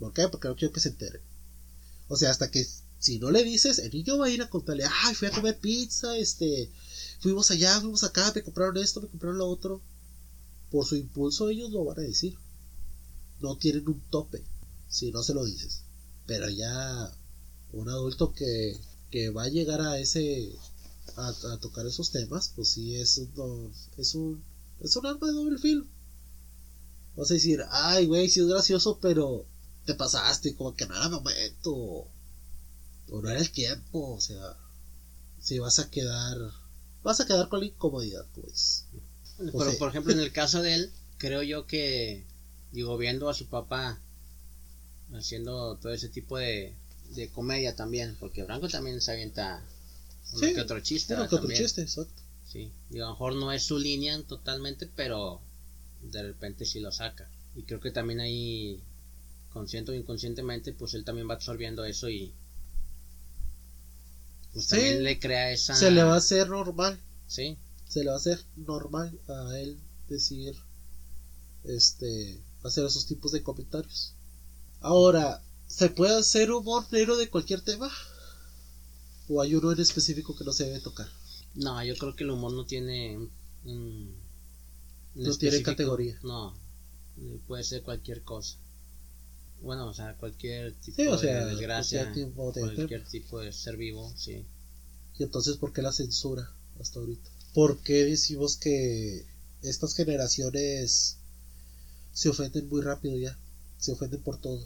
[0.00, 0.12] ¿Por?
[0.30, 1.20] Porque no quiero que se entere.
[2.08, 2.66] O sea, hasta que
[2.98, 5.58] si no le dices, el niño va a ir a contarle, ay, fui a comer
[5.58, 6.70] pizza, este,
[7.20, 9.80] fuimos allá, fuimos acá, me compraron esto, me compraron lo otro.
[10.70, 12.36] Por su impulso ellos lo van a decir.
[13.40, 14.42] No tienen un tope
[14.88, 15.82] si no se lo dices.
[16.26, 17.10] Pero ya
[17.72, 18.78] un adulto que,
[19.10, 20.52] que va a llegar a ese,
[21.16, 24.42] a, a tocar esos temas, pues sí es un, es un,
[24.80, 25.84] es un arma de doble filo.
[27.16, 29.44] Vas a decir, ay, güey, sí es gracioso, pero
[29.84, 32.08] te pasaste, como que no era el momento, o
[33.22, 34.56] no era el tiempo, o sea,
[35.40, 36.36] si vas a quedar,
[37.02, 38.84] vas a quedar con la incomodidad, pues.
[39.36, 42.24] pero o sea- por ejemplo en el caso de él, creo yo que,
[42.72, 43.98] digo, viendo a su papá
[45.14, 46.74] haciendo todo ese tipo de,
[47.14, 49.62] de comedia también, porque Franco también se avienta
[50.32, 51.14] uno Sí, que otro chiste.
[51.14, 52.22] Que otro chiste, exacto.
[52.50, 55.40] Sí, y a lo mejor no es su línea totalmente, pero
[56.02, 57.30] de repente sí lo saca.
[57.54, 58.80] Y creo que también ahí,
[59.52, 62.32] consciente o inconscientemente, pues él también va absorbiendo eso y
[64.52, 65.74] pues Sí, también le crea esa...
[65.74, 66.98] Se le va a hacer normal.
[67.26, 70.56] Sí, Se le va a hacer normal a él decir,
[71.64, 74.14] este, hacer esos tipos de comentarios.
[74.80, 77.90] Ahora, ¿se puede hacer humor negro de cualquier tema?
[79.28, 81.08] ¿O hay uno en específico que no se debe tocar?
[81.54, 83.18] No, yo creo que el humor no tiene
[83.64, 84.14] un...
[85.14, 86.18] No tiene categoría.
[86.22, 86.54] No,
[87.18, 88.56] eh, puede ser cualquier cosa.
[89.60, 93.40] Bueno, o sea, cualquier tipo Sí, o sea, de desgracia, cualquier tipo de cualquier tipo
[93.40, 94.44] de ser vivo, sí.
[95.18, 96.48] Y entonces, ¿por qué la censura
[96.80, 97.28] hasta ahorita?
[97.54, 99.26] ¿Por qué decimos que
[99.62, 101.18] estas generaciones
[102.12, 103.36] se ofenden muy rápido ya?
[103.78, 104.64] Se ofenden por todo.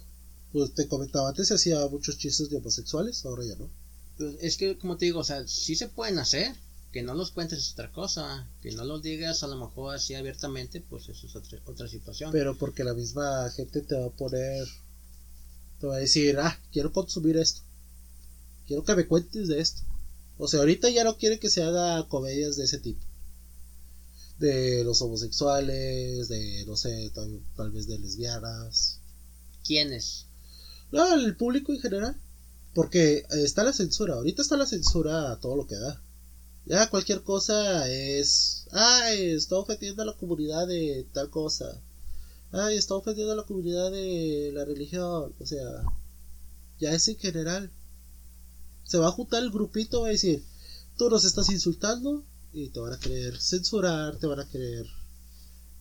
[0.52, 3.70] Pues te comentaba antes se hacía muchos chistes de homosexuales, ahora ya no.
[4.18, 6.54] Pues es que, como te digo, o sea, sí se pueden hacer.
[6.92, 8.46] Que no los cuentes es otra cosa.
[8.60, 12.30] Que no los digas a lo mejor así abiertamente, pues eso es otra, otra situación.
[12.32, 14.66] Pero porque la misma gente te va a poner,
[15.80, 17.62] te va a decir, ah, quiero consumir esto.
[18.66, 19.82] Quiero que me cuentes de esto.
[20.38, 23.00] O sea, ahorita ya no quiere que se haga comedias de ese tipo.
[24.38, 28.98] De los homosexuales, de, no sé, tal, tal vez de lesbianas.
[29.64, 30.26] ¿Quiénes?
[30.90, 32.16] No, el público en general.
[32.74, 34.14] Porque está la censura.
[34.14, 36.02] Ahorita está la censura a todo lo que da.
[36.64, 38.66] Ya cualquier cosa es.
[38.70, 41.80] Ay, está ofendiendo a la comunidad de tal cosa.
[42.52, 45.34] Ay, está ofendiendo a la comunidad de la religión.
[45.38, 45.82] O sea,
[46.78, 47.70] ya es en general.
[48.84, 50.44] Se va a juntar el grupito, va a decir:
[50.96, 52.24] Tú nos estás insultando.
[52.54, 54.86] Y te van a querer censurar, te van a querer.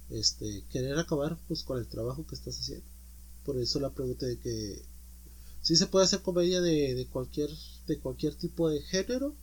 [0.10, 2.86] Este, querer acabar pues con el trabajo que estás haciendo.
[3.46, 4.82] Por eso la pregunta de que
[5.62, 7.50] si se puede hacer comedia de, de cualquier
[7.88, 9.36] de cualquier tipo de género,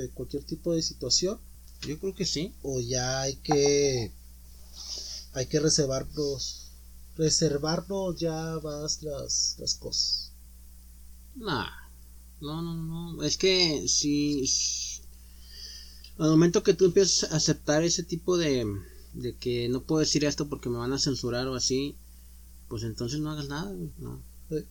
[0.00, 1.38] de cualquier tipo de situación,
[1.86, 2.52] Yo creo que sí.
[2.62, 4.12] o ya hay que
[5.32, 6.64] hay que reservarnos
[7.16, 10.32] reservarnos ya más las, las cosas.
[11.36, 11.66] Nah.
[12.40, 13.22] No, no, no.
[13.24, 14.46] Es que si.
[14.46, 15.02] si-
[16.18, 18.64] Al momento que tú empiezas a aceptar ese tipo de.
[19.14, 21.96] De que no puedo decir esto porque me van a censurar o así.
[22.68, 24.22] Pues entonces no hagas nada, güey, No.
[24.48, 24.64] Sí.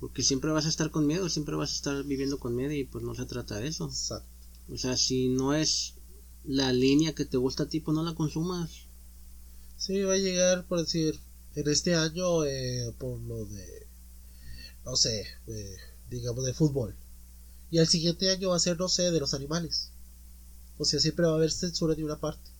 [0.00, 2.84] Porque siempre vas a estar con miedo, siempre vas a estar viviendo con miedo y
[2.84, 3.86] pues no se trata de eso.
[3.86, 4.28] Exacto.
[4.72, 5.94] O sea, si no es
[6.44, 8.70] la línea que te gusta a ti, pues no la consumas.
[9.76, 11.18] Sí, va a llegar, por decir,
[11.54, 13.86] en este año, eh, por lo de,
[14.84, 15.76] no sé, eh,
[16.08, 16.94] digamos de fútbol.
[17.70, 19.90] Y al siguiente año va a ser, no sé, de los animales.
[20.78, 22.50] O sea, siempre va a haber censura de una parte.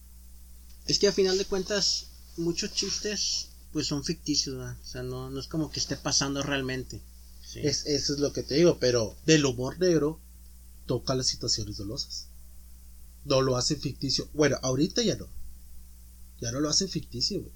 [0.87, 4.77] Es que a final de cuentas, muchos chistes pues son ficticios, ¿verdad?
[4.83, 7.01] O sea, no, no es como que esté pasando realmente.
[7.44, 7.61] Sí.
[7.62, 10.20] Es, eso es lo que te digo, pero del humor negro
[10.90, 12.26] toca las situaciones dolosas.
[13.24, 14.26] No lo hacen ficticio.
[14.35, 15.29] Bueno, ahorita ya no.
[16.40, 17.53] Ya no lo hacen ficticio, güey.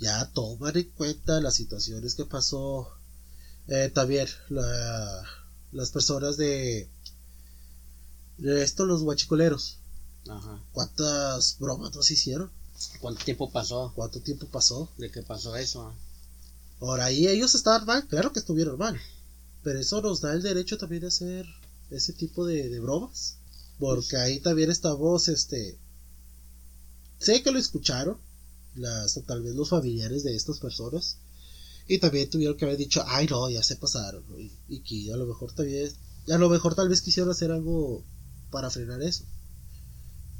[0.00, 2.88] Ya toman en cuenta las situaciones que pasó.
[3.68, 5.22] Eh, también la-
[5.70, 6.88] las personas de,
[8.38, 9.76] de esto, los guachicoleros.
[10.28, 10.58] Ajá.
[10.72, 12.50] ¿Cuántas bromas nos hicieron?
[13.00, 14.90] ¿Cuánto tiempo pasó ¿Cuánto tiempo pasó?
[14.98, 15.94] de que pasó eso?
[16.80, 19.00] Ahora ahí ellos estaban mal, claro que estuvieron mal.
[19.62, 21.46] Pero eso nos da el derecho también de hacer
[21.94, 23.38] ese tipo de, de bromas.
[23.78, 25.78] Porque ahí también estamos, este.
[27.18, 28.18] Sé que lo escucharon.
[28.74, 31.18] Las, tal vez los familiares de estas personas.
[31.88, 34.24] Y también tuvieron que haber dicho, ay no, ya se pasaron.
[34.28, 34.38] ¿no?
[34.38, 35.92] Y, y que a lo mejor también.
[36.28, 38.04] A lo mejor tal vez quisieron hacer algo
[38.50, 39.24] para frenar eso.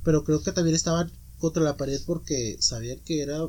[0.05, 3.41] Pero creo que también estaban contra la pared porque sabían que era.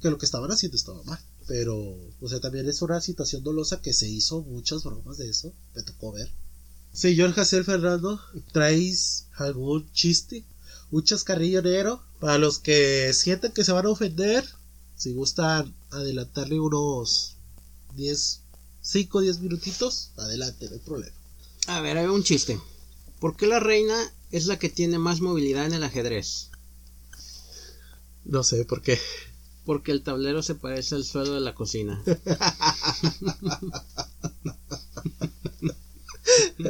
[0.00, 1.20] que lo que estaban haciendo estaba mal.
[1.46, 1.76] Pero,
[2.20, 5.54] o sea, también es una situación dolosa que se hizo muchas bromas de eso.
[5.74, 6.30] Me tocó ver.
[6.98, 8.20] Señor Jacel Fernando,
[8.50, 10.42] ¿traéis algún chiste?
[10.90, 12.02] ¿Un chascarrillo negro?
[12.18, 14.44] Para los que sientan que se van a ofender,
[14.96, 17.36] si gustan adelantarle unos
[17.94, 18.40] 10,
[18.82, 21.16] 5 o 10 minutitos, adelante, no hay problema.
[21.68, 22.60] A ver, hay un chiste.
[23.20, 23.96] ¿Por qué la reina
[24.32, 26.50] es la que tiene más movilidad en el ajedrez?
[28.24, 28.98] No sé por qué.
[29.64, 32.02] Porque el tablero se parece al suelo de la cocina.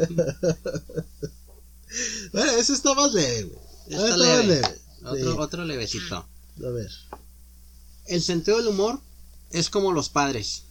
[2.33, 3.59] Bueno, ese está más leve, güey.
[3.89, 4.45] Está Está más leve.
[4.47, 4.81] leve.
[5.05, 5.39] Otro, Sí.
[5.39, 6.17] otro levecito.
[6.17, 6.91] A ver.
[8.07, 9.01] El sentido del humor
[9.51, 10.65] es como los padres.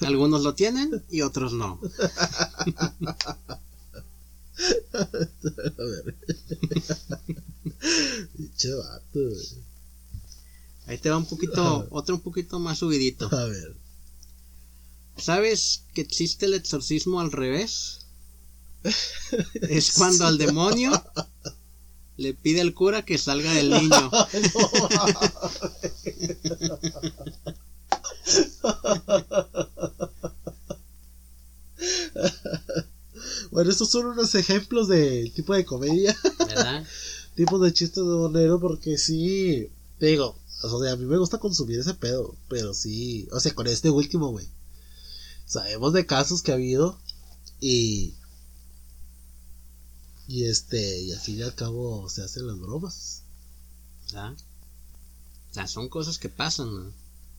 [0.00, 1.78] Algunos lo tienen y otros no.
[4.92, 6.16] A ver.
[8.76, 9.20] Vato.
[10.86, 13.28] Ahí te va un poquito, otro un poquito más subidito.
[13.34, 13.76] A ver.
[15.16, 18.06] ¿Sabes que existe el exorcismo al revés?
[19.68, 20.90] Es cuando al demonio
[22.16, 24.10] le pide al cura que salga del niño.
[33.50, 36.86] Bueno, estos son unos ejemplos de tipo de comedia, ¿Verdad?
[37.34, 39.68] tipos de chistes de bonero, porque sí,
[39.98, 43.52] te digo, o sea, a mí me gusta consumir ese pedo, pero sí, o sea,
[43.54, 44.46] con este último, güey.
[45.46, 46.96] Sabemos de casos que ha habido
[47.60, 48.14] y
[50.30, 53.22] y este, y al fin y al cabo se hacen las bromas.
[54.06, 54.36] ¿Verdad?
[55.50, 56.92] O sea, son cosas que pasan, ¿no?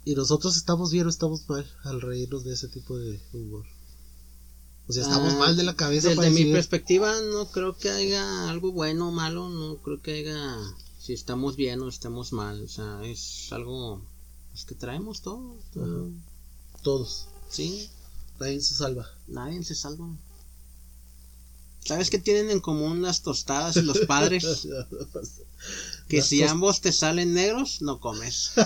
[0.03, 3.65] Y nosotros estamos bien o estamos mal al reírnos de ese tipo de humor.
[4.89, 7.89] O sea, estamos Ah, mal de la cabeza Desde para mi perspectiva, no creo que
[7.89, 10.57] haya algo bueno o malo, no creo que haya
[10.99, 14.01] si estamos bien o estamos mal, o sea, es algo
[14.51, 16.09] pues, que traemos todo, todo.
[16.83, 17.89] todos, sí,
[18.37, 19.07] nadie se salva.
[19.27, 20.09] nadie se salva.
[21.83, 24.67] ¿Sabes qué tienen en común las tostadas y los padres?
[26.07, 28.51] Que Las si ambos te salen negros, no comes.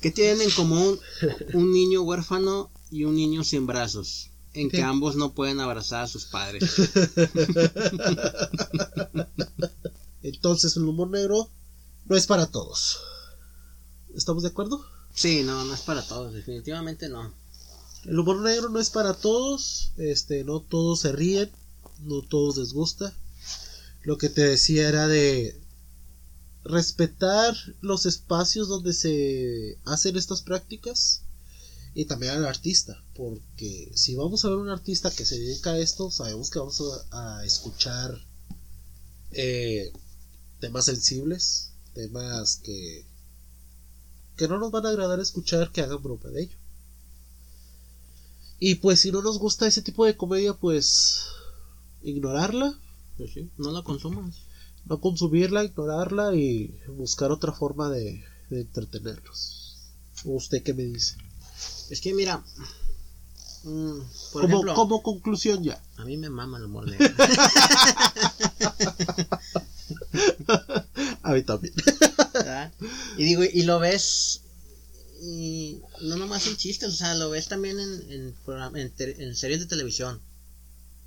[0.00, 0.98] ¿Qué tienen en común
[1.54, 4.30] un niño huérfano y un niño sin brazos?
[4.52, 6.62] En que ambos no pueden abrazar a sus padres.
[10.22, 11.50] Entonces, el humor negro
[12.04, 13.00] no es para todos.
[14.14, 14.86] ¿Estamos de acuerdo?
[15.12, 17.34] Sí, no, no es para todos, definitivamente no.
[18.04, 21.50] El humor negro no es para todos, este, no todos se ríen,
[21.98, 23.12] no todos les gusta.
[24.02, 25.60] Lo que te decía era de
[26.62, 31.23] respetar los espacios donde se hacen estas prácticas
[31.94, 35.78] y también al artista, porque si vamos a ver un artista que se dedica a
[35.78, 36.82] esto, sabemos que vamos
[37.12, 38.20] a, a escuchar
[39.32, 39.92] eh,
[40.60, 43.06] temas sensibles, temas que
[44.36, 46.56] que no nos van a agradar escuchar que hagan broma de ello.
[48.58, 51.26] Y pues si no nos gusta ese tipo de comedia, pues
[52.02, 52.78] ignorarla,
[53.16, 54.36] Pues sí, no la consumas.
[54.86, 59.78] no consumirla, ignorarla y buscar otra forma de, de entretenerlos.
[60.24, 61.16] ¿Usted qué me dice?
[61.90, 62.42] Es que mira,
[63.64, 63.98] mm,
[64.32, 65.82] por Como, ejemplo, como conclusión ya.
[65.96, 67.08] a mí me mama el humor negro.
[71.22, 71.74] A mí también.
[72.34, 72.72] ¿verdad?
[73.16, 74.42] Y digo, y lo ves,
[75.22, 79.66] y no nomás en chistes, o sea, lo ves también en, en, en, series de
[79.66, 80.20] televisión.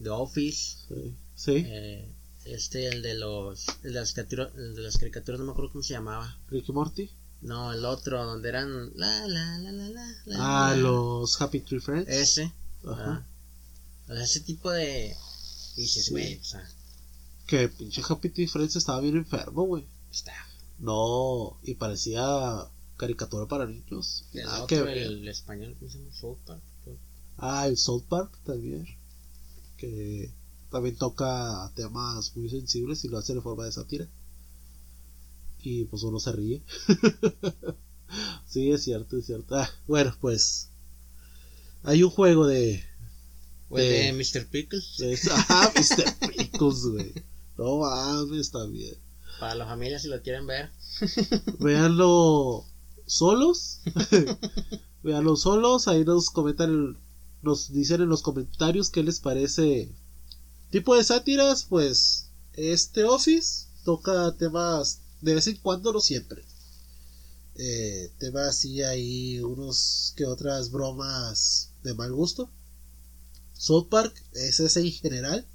[0.01, 1.15] The Office, Sí.
[1.36, 1.63] Sí.
[1.67, 2.11] eh,
[2.45, 5.71] este, el de los, el de las caricaturas, el de las caricaturas, no me acuerdo
[5.71, 6.38] cómo se llamaba.
[6.49, 7.09] Ricky Morty.
[7.41, 10.77] No, el otro, donde eran la, la, la, la, la, Ah, la.
[10.77, 12.09] los Happy Tree Friends.
[12.09, 12.51] Ese,
[12.85, 13.23] Ajá.
[14.09, 14.13] ah.
[14.13, 15.15] Ese tipo de...
[15.75, 16.11] Y dices, Sí.
[16.11, 16.67] güey, o sea,
[17.45, 19.85] Que pinche Happy Tree Friends estaba bien enfermo, güey.
[20.11, 20.33] está.
[20.79, 22.23] No, y parecía
[22.97, 24.25] caricatura para niños.
[24.33, 26.11] El otro, que el español, ¿cómo se llama?
[26.19, 26.61] South Park.
[27.38, 28.85] Ah, el South Park también.
[29.77, 30.31] Que
[30.71, 34.07] también toca temas muy sensibles y lo hace de forma de sátira.
[35.62, 36.64] Y pues uno se ríe.
[38.47, 39.55] sí, es cierto, es cierto.
[39.55, 40.70] Ah, bueno, pues.
[41.84, 42.84] Hay un juego de.
[43.70, 44.47] De- de Mr.
[44.47, 44.95] Pickles.
[44.97, 46.30] de ah, Mr.
[46.30, 47.14] Pickles, güey.
[47.58, 48.95] No mames, también.
[49.39, 50.72] Para la familia, si lo quieren ver.
[51.60, 52.66] Véanlo
[53.05, 53.80] solos.
[55.03, 55.88] Véanlo solos.
[55.88, 56.97] Ahí nos comentan,
[57.41, 59.91] nos dicen en los comentarios qué les parece.
[60.70, 66.43] Tipo de sátiras, pues este Office toca temas de vez en cuando, no siempre.
[67.55, 72.49] Eh, temas así ahí, unos que otras bromas de mal gusto.
[73.53, 75.45] South Park es ese en general.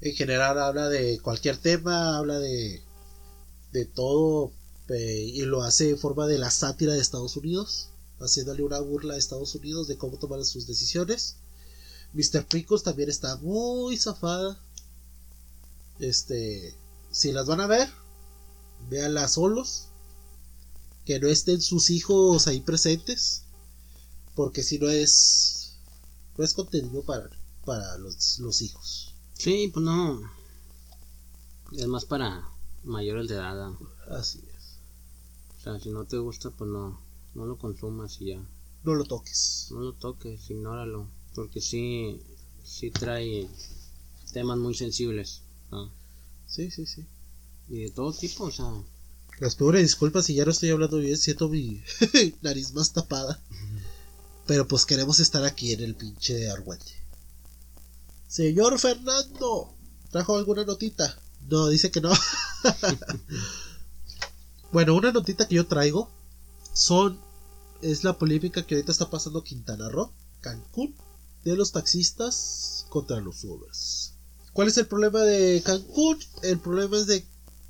[0.00, 2.82] En general habla de cualquier tema, habla de
[3.72, 4.52] de todo
[4.88, 9.14] eh, y lo hace en forma de la sátira de Estados Unidos, haciéndole una burla
[9.14, 11.36] a Estados Unidos de cómo tomar sus decisiones.
[12.12, 12.44] Mr.
[12.46, 14.58] Pickles también está muy zafada.
[16.00, 16.74] Este,
[17.12, 17.88] si las van a ver,
[18.88, 19.86] véanlas solos.
[21.04, 23.44] Que no estén sus hijos ahí presentes.
[24.34, 25.76] Porque si no es.
[26.36, 27.28] No es contenido para,
[27.64, 29.14] para los, los hijos.
[29.34, 30.20] Sí, pues no.
[31.72, 32.48] Es más para
[32.84, 33.54] mayores de edad.
[33.54, 33.78] ¿no?
[34.08, 34.78] Así es.
[35.58, 37.00] O sea, si no te gusta, pues no.
[37.34, 38.42] No lo consumas y ya.
[38.82, 39.68] No lo toques.
[39.70, 41.06] No lo toques, ignóralo.
[41.34, 42.20] Porque sí.
[42.64, 43.48] Sí trae
[44.32, 45.42] temas muy sensibles.
[45.70, 45.90] ¿no?
[46.46, 47.04] Sí, sí, sí.
[47.70, 48.66] Y de todo tipo, o sea.
[49.38, 51.82] Las peores disculpas si ya no estoy hablando bien, siento mi
[52.42, 53.40] nariz más tapada.
[54.46, 56.92] Pero pues queremos estar aquí en el pinche Argüente.
[58.28, 59.72] Señor Fernando,
[60.10, 61.16] ¿trajo alguna notita?
[61.48, 62.12] No, dice que no.
[64.72, 66.10] bueno, una notita que yo traigo
[66.74, 67.18] son
[67.80, 70.94] es la polémica que ahorita está pasando Quintana Roo, Cancún,
[71.44, 74.14] de los taxistas contra los Ubers.
[74.52, 76.18] ¿Cuál es el problema de Cancún?
[76.42, 77.24] El problema es de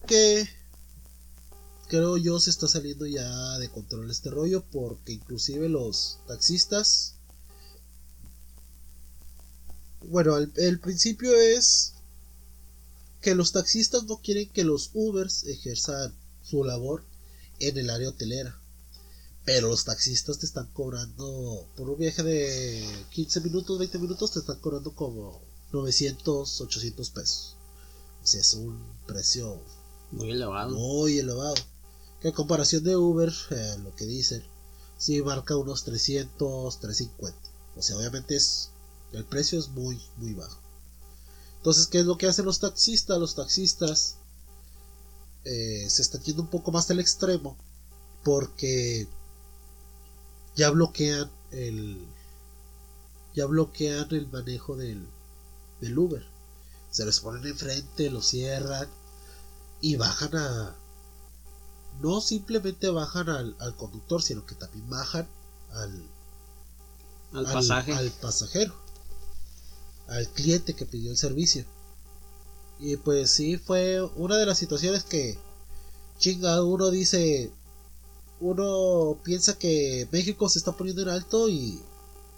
[0.07, 0.49] que
[1.89, 7.15] creo yo se está saliendo ya de control este rollo porque inclusive los taxistas
[10.09, 11.95] bueno el, principio es
[13.21, 17.05] que los taxistas no quieren que los Ubers ejerzan su labor
[17.59, 18.59] en el área hotelera
[19.45, 24.39] pero los taxistas te están cobrando por un viaje de 15 minutos 20 minutos te
[24.39, 25.41] están cobrando como
[25.73, 27.57] 900 800 pesos.
[28.25, 29.61] Es un precio
[30.13, 31.55] muy elevado muy elevado
[32.21, 34.45] que en comparación de Uber, eh, lo que dicen,
[34.99, 37.51] sí marca unos 300, 350.
[37.77, 38.71] O sea, obviamente es
[39.13, 40.61] el precio es muy, muy bajo.
[41.57, 43.19] Entonces, ¿qué es lo que hacen los taxistas?
[43.19, 44.17] Los taxistas
[45.45, 47.57] eh, se están yendo un poco más al extremo
[48.23, 49.09] porque
[50.55, 52.07] ya bloquean el
[53.35, 55.07] ya bloquean el manejo del,
[55.81, 56.25] del Uber.
[56.91, 58.89] Se les ponen enfrente, lo cierran
[59.81, 60.77] y bajan a,
[62.01, 65.29] no simplemente bajan al, al conductor, sino que también bajan
[65.73, 66.03] al,
[67.33, 67.93] al, pasaje.
[67.93, 68.75] al pasajero,
[70.09, 71.65] al cliente que pidió el servicio.
[72.79, 75.39] Y pues sí, fue una de las situaciones que,
[76.19, 77.53] chinga, uno dice,
[78.41, 81.83] uno piensa que México se está poniendo en alto y,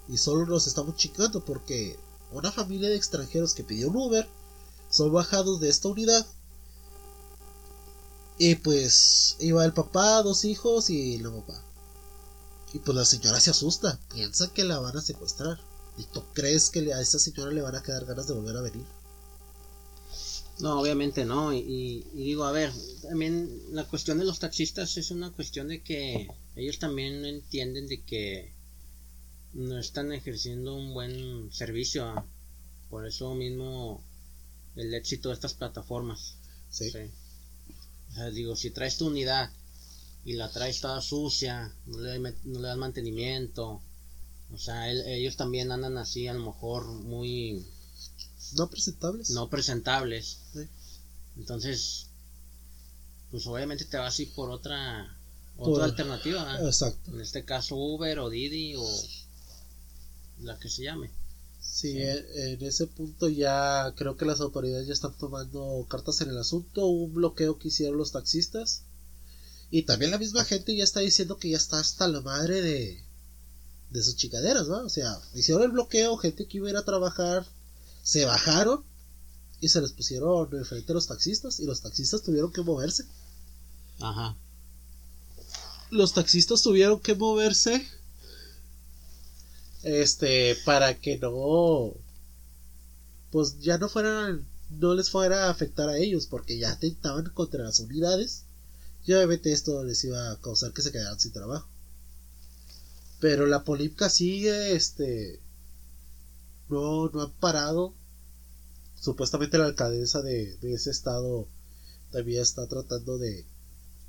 [0.09, 1.97] y solo nos estamos chingando porque
[2.33, 4.27] una familia de extranjeros que pidió un Uber
[4.89, 6.27] son bajados de esta unidad
[8.45, 11.63] y pues iba el papá, dos hijos y la mamá.
[12.73, 15.61] Y pues la señora se asusta, piensa que la van a secuestrar.
[15.97, 18.61] ¿Y tú crees que a esa señora le van a quedar ganas de volver a
[18.61, 18.83] venir?
[20.59, 21.53] No, obviamente no.
[21.53, 22.73] Y, digo, a ver,
[23.03, 26.27] también la cuestión de los taxistas es una cuestión de que
[26.57, 28.53] ellos también entienden de que
[29.53, 32.25] no están ejerciendo un buen servicio.
[32.89, 34.03] Por eso mismo
[34.75, 36.35] el éxito de estas plataformas.
[36.69, 36.89] Sí.
[36.89, 37.09] sí.
[38.13, 39.51] O sea, digo, si traes tu unidad
[40.23, 43.81] y la traes toda sucia, no le, no le das mantenimiento,
[44.53, 47.65] o sea, ellos también andan así, a lo mejor muy...
[48.55, 49.31] No presentables.
[49.31, 50.41] No presentables.
[50.53, 50.67] Sí.
[51.37, 52.07] Entonces,
[53.31, 55.17] pues obviamente te vas a ir por otra,
[55.57, 55.81] otra por...
[55.81, 56.59] alternativa.
[56.59, 56.65] ¿eh?
[56.67, 57.09] Exacto.
[57.09, 58.87] En este caso Uber o Didi o
[60.41, 61.09] la que se llame.
[61.73, 66.37] Sí, en, ese punto ya creo que las autoridades ya están tomando cartas en el
[66.37, 66.85] asunto.
[66.85, 68.83] Un bloqueo que hicieron los taxistas.
[69.71, 73.03] Y también la misma gente ya está diciendo que ya está hasta la madre de,
[73.89, 74.85] de sus chicaderas, ¿no?
[74.85, 77.43] O sea, hicieron el bloqueo, gente que iba a ir a trabajar,
[78.03, 78.83] se bajaron
[79.59, 83.03] y se les pusieron enfrente a los taxistas y los taxistas tuvieron que moverse.
[83.99, 84.37] Ajá.
[85.89, 87.83] Los taxistas tuvieron que moverse
[89.83, 91.93] este para que no
[93.31, 97.63] pues ya no fueran no les fuera a afectar a ellos porque ya atentaban contra
[97.63, 98.43] las unidades
[99.05, 101.67] y obviamente esto les iba a causar que se quedaran sin trabajo.
[103.19, 105.39] Pero la polémica sigue este
[106.69, 107.93] no no han parado.
[108.99, 111.47] Supuestamente la alcaldesa de, de ese estado
[112.11, 113.45] también está tratando de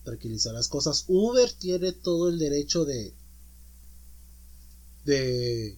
[0.04, 1.04] tranquilizar las cosas.
[1.08, 3.12] Uber tiene todo el derecho de
[5.04, 5.76] de,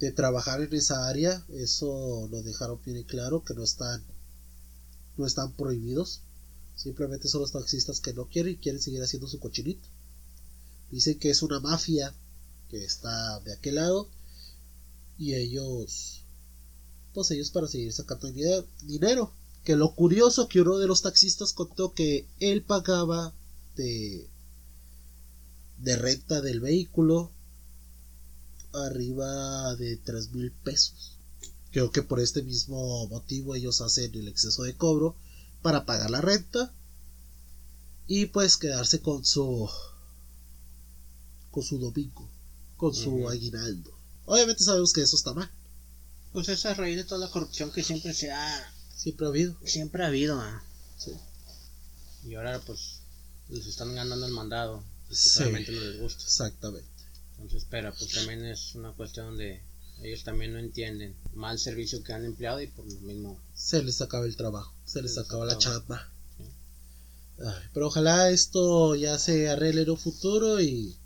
[0.00, 1.44] de trabajar en esa área.
[1.50, 4.02] Eso lo dejaron bien claro, que no están,
[5.16, 6.20] no están prohibidos.
[6.76, 9.88] Simplemente son los taxistas que no quieren y quieren seguir haciendo su cochinito.
[10.90, 12.14] Dicen que es una mafia
[12.68, 14.08] que está de aquel lado
[15.18, 16.24] y ellos,
[17.12, 18.28] pues ellos para seguir sacando
[18.82, 19.32] dinero.
[19.64, 23.32] Que lo curioso que uno de los taxistas contó que él pagaba
[23.76, 24.28] de,
[25.78, 27.30] de renta del vehículo
[28.74, 31.16] arriba de tres mil pesos.
[31.70, 35.16] Creo que por este mismo motivo ellos hacen el exceso de cobro
[35.62, 36.72] para pagar la renta
[38.06, 39.68] y pues quedarse con su
[41.50, 42.28] con su domingo,
[42.76, 43.92] con su aguinaldo.
[44.26, 45.50] Obviamente sabemos que eso está mal.
[46.32, 49.28] Pues esa es a raíz de toda la corrupción que siempre se ha siempre ha
[49.28, 49.56] habido.
[49.64, 50.42] Siempre ha habido,
[50.98, 51.12] sí.
[52.24, 53.00] Y ahora pues
[53.48, 54.82] les están ganando el mandado.
[55.10, 56.24] Sí, no les gusta.
[56.24, 56.93] Exactamente.
[57.44, 59.62] Entonces, espera, pues también es una cuestión donde
[60.02, 64.00] ellos también no entienden mal servicio que han empleado y por lo mismo se les
[64.00, 66.10] acaba el trabajo, se les, acaba, la chamba.
[67.38, 70.96] Ay, pero ojalá esto ya se arregle en un futuro y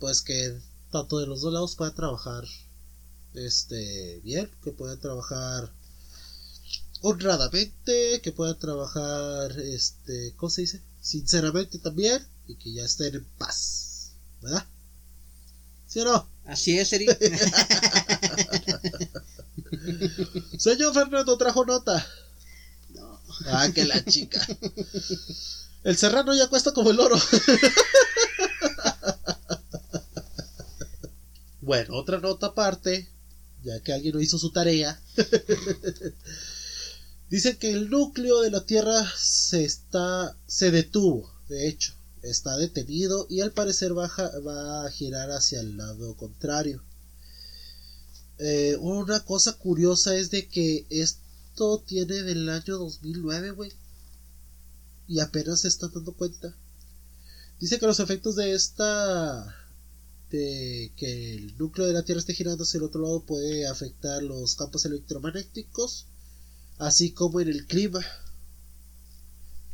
[0.00, 0.60] pues que
[0.90, 2.44] tanto de los dos lados puedan trabajar
[3.34, 5.72] este bien, que puedan trabajar
[7.02, 10.82] honradamente, que puedan trabajar este, ¿cómo se dice?
[11.00, 14.66] Sinceramente también y que ya estén en paz, ¿verdad?
[15.92, 16.26] ¿Sí o no?
[16.46, 17.18] Así es, Eric.
[20.58, 22.06] Señor Fernando trajo nota.
[22.94, 23.20] No.
[23.44, 24.40] Ah, que la chica.
[25.84, 27.20] El serrano ya cuesta como el oro.
[31.60, 33.06] bueno, otra nota aparte,
[33.62, 34.98] ya que alguien no hizo su tarea.
[37.28, 41.92] Dice que el núcleo de la Tierra se está se detuvo, de hecho,
[42.22, 46.82] está detenido y al parecer va a, va a girar hacia el lado contrario.
[48.38, 53.72] Eh, una cosa curiosa es de que esto tiene del año 2009, güey.
[55.06, 56.54] Y apenas se están dando cuenta.
[57.60, 59.56] Dice que los efectos de esta.
[60.30, 64.22] de que el núcleo de la Tierra esté girando hacia el otro lado puede afectar
[64.22, 66.06] los campos electromagnéticos,
[66.78, 68.00] así como en el clima.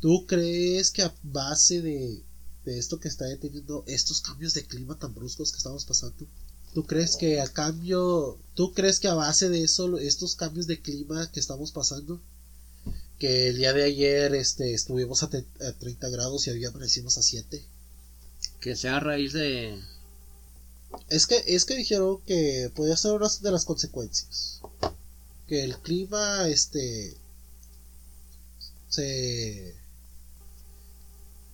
[0.01, 2.23] ¿Tú crees que a base de,
[2.69, 6.27] de esto que está deteniendo estos cambios de clima tan bruscos que estamos pasando?
[6.73, 10.79] ¿Tú crees que a cambio, tú crees que a base de eso, estos cambios de
[10.79, 12.21] clima que estamos pasando,
[13.17, 17.23] que el día de ayer este, estuvimos a, a 30 grados y hoy amanecimos a
[17.23, 17.65] 7?
[18.59, 19.81] Que sea a raíz de.
[21.09, 24.61] Es que, es que dijeron que podía ser una de las consecuencias.
[25.47, 27.17] Que el clima, este.
[28.89, 29.78] Se.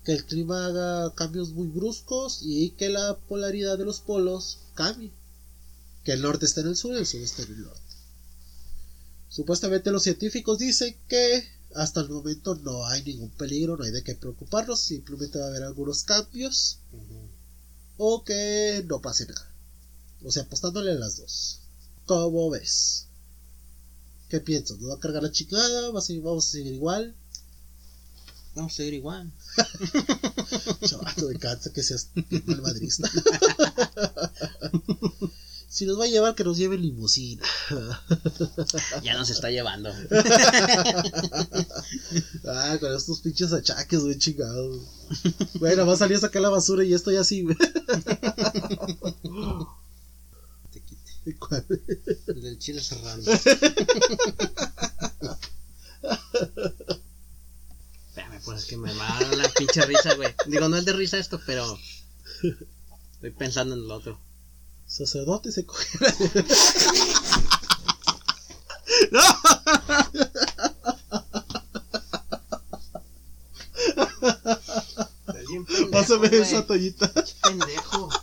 [0.05, 5.11] Que el clima haga cambios muy bruscos y que la polaridad de los polos cambie.
[6.03, 7.81] Que el norte esté en el sur y el sur esté en el norte.
[9.29, 11.43] Supuestamente los científicos dicen que
[11.73, 15.47] hasta el momento no hay ningún peligro, no hay de qué preocuparnos, simplemente va a
[15.49, 16.77] haber algunos cambios
[17.97, 19.51] o que no pase nada.
[20.23, 21.59] O sea, apostándole a las dos.
[22.05, 23.07] ¿Cómo ves?
[24.29, 24.77] ¿Qué piensas?
[24.79, 25.89] ¿Nos va a cargar la chingada?
[25.91, 27.15] ¿Va a seguir- ¿Vamos a seguir igual?
[28.55, 29.29] Vamos a seguir igual.
[30.87, 32.07] Chavato, me cansa que seas
[32.45, 33.11] mal madrista.
[35.69, 37.43] si nos va a llevar, que nos lleve limusina.
[39.03, 39.91] Ya nos está llevando.
[42.47, 44.83] Ah, con estos pinches achaques, güey, chingados.
[45.55, 47.57] Bueno, va a salir a sacar la basura y estoy así, güey.
[50.71, 51.35] Te quite.
[51.39, 51.65] ¿Cuál?
[52.27, 53.21] El del chile serrano.
[58.45, 60.33] Pues es que me va a dar la pinche risa, güey.
[60.47, 61.77] Digo, no es de risa esto, pero.
[63.13, 64.19] Estoy pensando en el otro.
[64.87, 65.97] Sacerdote se coge.
[69.11, 69.21] ¡No!
[75.25, 76.41] Pendejo, Pásame güey.
[76.41, 77.11] esa toallita.
[77.43, 78.09] Pendejo.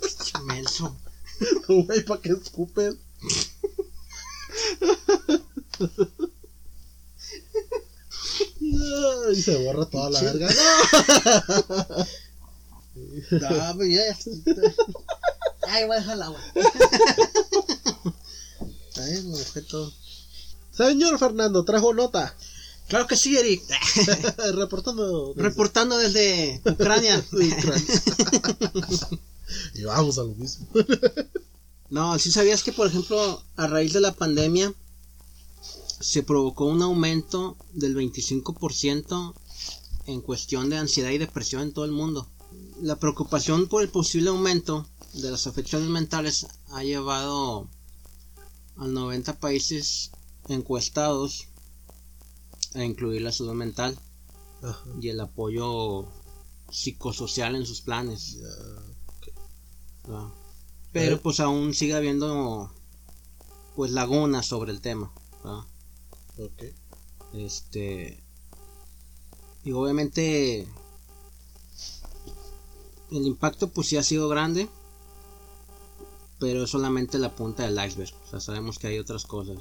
[0.00, 0.96] Pinche menso.
[1.68, 2.96] Güey, ¿para qué escupes?
[8.60, 10.48] No, y se borra toda la verga.
[13.30, 14.16] No, pero ya, ya.
[15.68, 16.40] Ay, voy a dejar el agua.
[18.96, 19.92] Ay, me objeto.
[20.72, 22.34] Señor Fernando, trajo nota.
[22.88, 23.62] Claro que sí, Eric.
[24.54, 25.28] Reportando.
[25.28, 27.24] desde Reportando desde Ucrania.
[27.32, 28.02] Ucrania.
[29.74, 30.66] y vamos a lo mismo.
[31.88, 34.72] No, si sabías que, por ejemplo, a raíz de la pandemia
[36.00, 39.34] se provocó un aumento del 25%
[40.06, 42.26] en cuestión de ansiedad y depresión en todo el mundo.
[42.80, 47.68] La preocupación por el posible aumento de las afecciones mentales ha llevado
[48.76, 50.10] a 90 países
[50.48, 51.48] encuestados
[52.74, 53.98] a incluir la salud mental
[54.62, 56.06] Ajá, y el apoyo
[56.70, 58.38] psicosocial en sus planes.
[60.08, 60.32] Ah.
[60.92, 61.20] Pero Eh.
[61.22, 62.72] pues aún sigue habiendo
[63.76, 65.12] pues lagunas sobre el tema.
[66.40, 66.62] Ok.
[67.34, 68.22] Este
[69.64, 70.66] y obviamente
[73.10, 74.68] el impacto pues sí ha sido grande,
[76.38, 78.12] pero es solamente la punta del iceberg.
[78.26, 79.58] O sea, sabemos que hay otras cosas.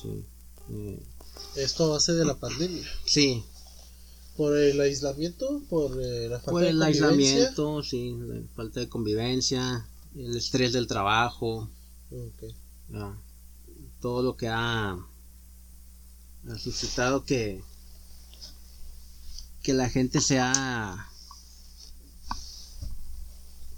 [0.00, 0.24] Sí.
[0.70, 1.02] eh,
[1.56, 2.84] Esto a base de la pandemia.
[3.06, 3.44] sí,
[4.36, 9.88] Por el aislamiento, por eh, la falta por el aislamiento, sí, la falta de convivencia,
[10.16, 11.70] el estrés del trabajo,
[12.10, 12.52] Ok.
[12.94, 13.16] Ah,
[14.00, 14.96] todo lo que ha,
[16.50, 17.62] ha suscitado que
[19.64, 21.08] que la gente se ha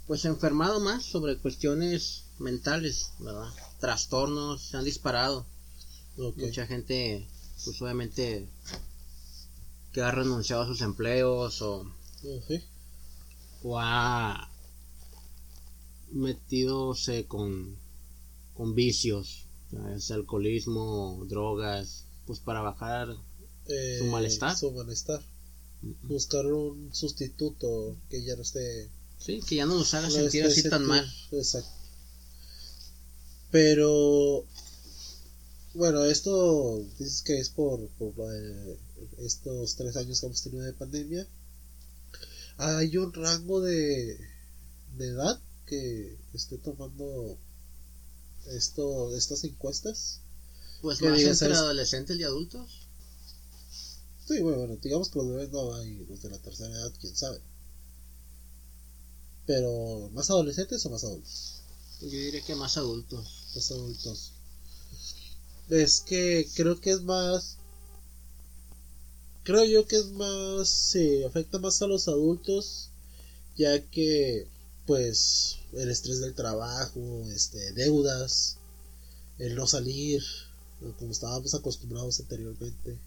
[0.05, 3.49] pues enfermado más sobre cuestiones mentales, ¿verdad?
[3.79, 5.45] Trastornos se han disparado.
[6.17, 7.27] Mucha gente,
[7.63, 8.49] pues obviamente,
[9.93, 11.89] que ha renunciado a sus empleos o,
[13.63, 14.49] o ha
[16.11, 17.77] metidose con,
[18.55, 19.45] con vicios,
[20.09, 23.09] alcoholismo, drogas, pues para bajar.
[23.67, 24.55] Eh, ¿Su malestar?
[24.55, 25.21] Su malestar.
[26.03, 28.89] Buscar un sustituto que ya no esté.
[29.17, 31.11] Sí, que ya no los haga no sentir así tan mal.
[31.31, 31.71] Exacto.
[33.49, 34.45] Pero.
[35.73, 38.77] Bueno, esto dices que es por, por eh,
[39.19, 41.27] estos tres años que hemos tenido de pandemia.
[42.57, 44.17] Hay un rango de,
[44.97, 47.37] de edad que esté tomando
[48.47, 50.21] esto, estas encuestas.
[50.81, 51.57] Pues más digas, entre ¿sabes?
[51.57, 52.87] adolescentes y adultos.
[54.27, 57.15] Sí, bueno, bueno, digamos que los bebés no hay, los de la tercera edad, quién
[57.15, 57.39] sabe.
[59.45, 61.61] Pero, ¿más adolescentes o más adultos?
[62.01, 63.51] Yo diría que más adultos.
[63.55, 64.33] Más adultos.
[65.69, 67.57] Es que creo que es más.
[69.43, 70.67] Creo yo que es más.
[70.67, 72.89] Se afecta más a los adultos,
[73.55, 74.47] ya que,
[74.85, 78.57] pues, el estrés del trabajo, este, deudas,
[79.39, 80.23] el no salir,
[80.97, 82.97] como estábamos acostumbrados anteriormente.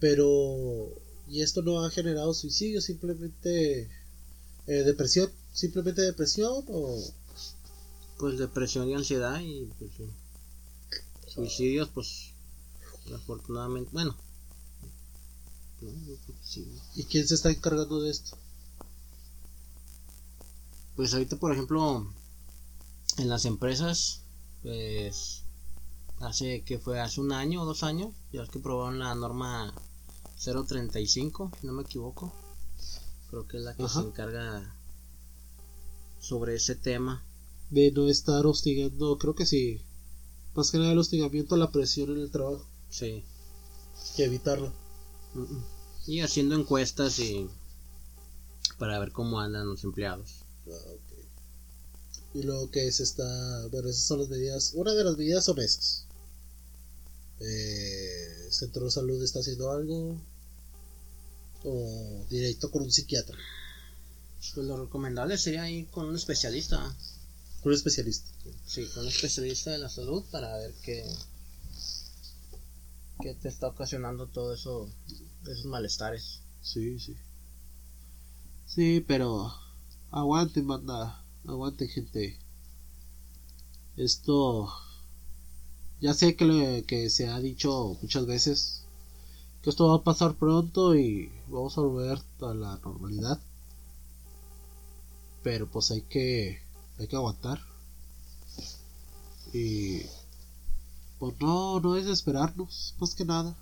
[0.00, 0.90] Pero.
[1.28, 3.90] Y esto no ha generado suicidio, simplemente.
[4.66, 7.02] eh, depresión, simplemente depresión o.
[8.18, 9.90] Pues depresión y ansiedad y pues
[11.26, 12.30] suicidios, pues
[13.14, 14.16] afortunadamente, bueno.
[15.80, 15.90] No,
[16.44, 16.66] sí.
[16.94, 18.36] ¿Y quién se está encargando de esto?
[20.94, 22.12] Pues ahorita, por ejemplo,
[23.16, 24.20] en las empresas,
[24.62, 25.41] pues
[26.22, 29.72] hace que fue hace un año o dos años, ya es que probaron la norma
[30.42, 32.32] 035, si no me equivoco.
[33.30, 34.00] Creo que es la que Ajá.
[34.00, 34.74] se encarga
[36.20, 37.24] sobre ese tema.
[37.70, 39.80] de no estar hostigando, creo que sí.
[40.54, 43.24] Más que nada el hostigamiento la presión en el trabajo Sí.
[44.18, 44.70] y evitarlo.
[46.06, 47.48] Y haciendo encuestas y
[48.78, 50.44] para ver cómo andan los empleados.
[50.66, 51.12] Ah, ok.
[52.34, 55.58] Y luego que se está, bueno, esas son las medidas, una de las medidas son
[55.58, 56.04] esas.
[57.44, 60.20] Eh, Centro de Salud está haciendo algo
[61.64, 63.36] o directo con un psiquiatra,
[64.54, 66.94] Pues lo recomendable sería ir con un especialista.
[67.64, 68.28] un especialista.
[68.66, 71.04] Sí, con un especialista de la salud para ver qué,
[73.20, 74.88] qué te está ocasionando todo eso,
[75.46, 76.40] esos malestares.
[76.62, 77.16] Sí, sí.
[78.66, 79.52] Sí, pero
[80.10, 81.24] aguanten, banda.
[81.46, 82.38] Aguanten, gente.
[83.96, 84.68] Esto.
[86.02, 88.82] Ya sé que, le- que se ha dicho muchas veces
[89.62, 93.40] que esto va a pasar pronto y vamos a volver a la normalidad.
[95.42, 96.58] Pero pues hay que.
[96.98, 97.60] Hay que aguantar.
[99.52, 100.02] Y.
[101.18, 103.56] Pues no, no desesperarnos, más que nada.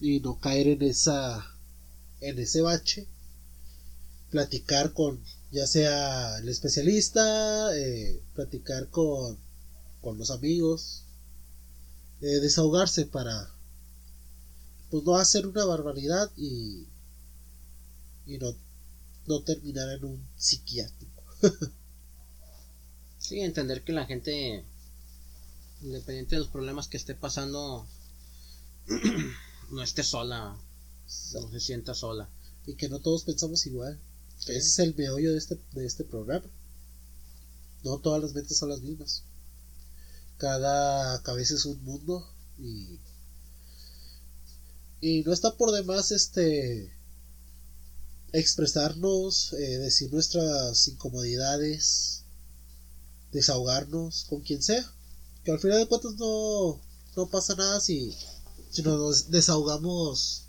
[0.00, 1.54] Y no caer en esa
[2.20, 3.06] en ese bache,
[4.30, 5.20] platicar con
[5.50, 9.38] ya sea el especialista, eh, platicar con,
[10.02, 11.04] con los amigos,
[12.20, 13.52] eh, desahogarse para
[14.90, 16.86] pues no hacer una barbaridad y,
[18.26, 18.54] y no,
[19.26, 21.22] no terminar en un psiquiátrico.
[23.18, 24.64] Sí, entender que la gente,
[25.82, 27.86] independiente de los problemas que esté pasando,
[29.70, 30.56] no esté sola,
[31.34, 32.30] no se sienta sola.
[32.66, 34.00] Y que no todos pensamos igual.
[34.38, 34.52] Sí.
[34.52, 36.46] Ese es el meollo de este, de este programa.
[37.84, 39.24] No todas las mentes son las mismas.
[40.38, 42.26] Cada cabeza es un mundo
[42.58, 42.98] y
[45.00, 46.92] y no está por demás este
[48.32, 52.24] expresarnos, eh, decir nuestras incomodidades,
[53.32, 54.92] desahogarnos con quien sea.
[55.44, 56.80] Que al final de cuentas no,
[57.16, 58.14] no pasa nada si,
[58.70, 60.44] si nos desahogamos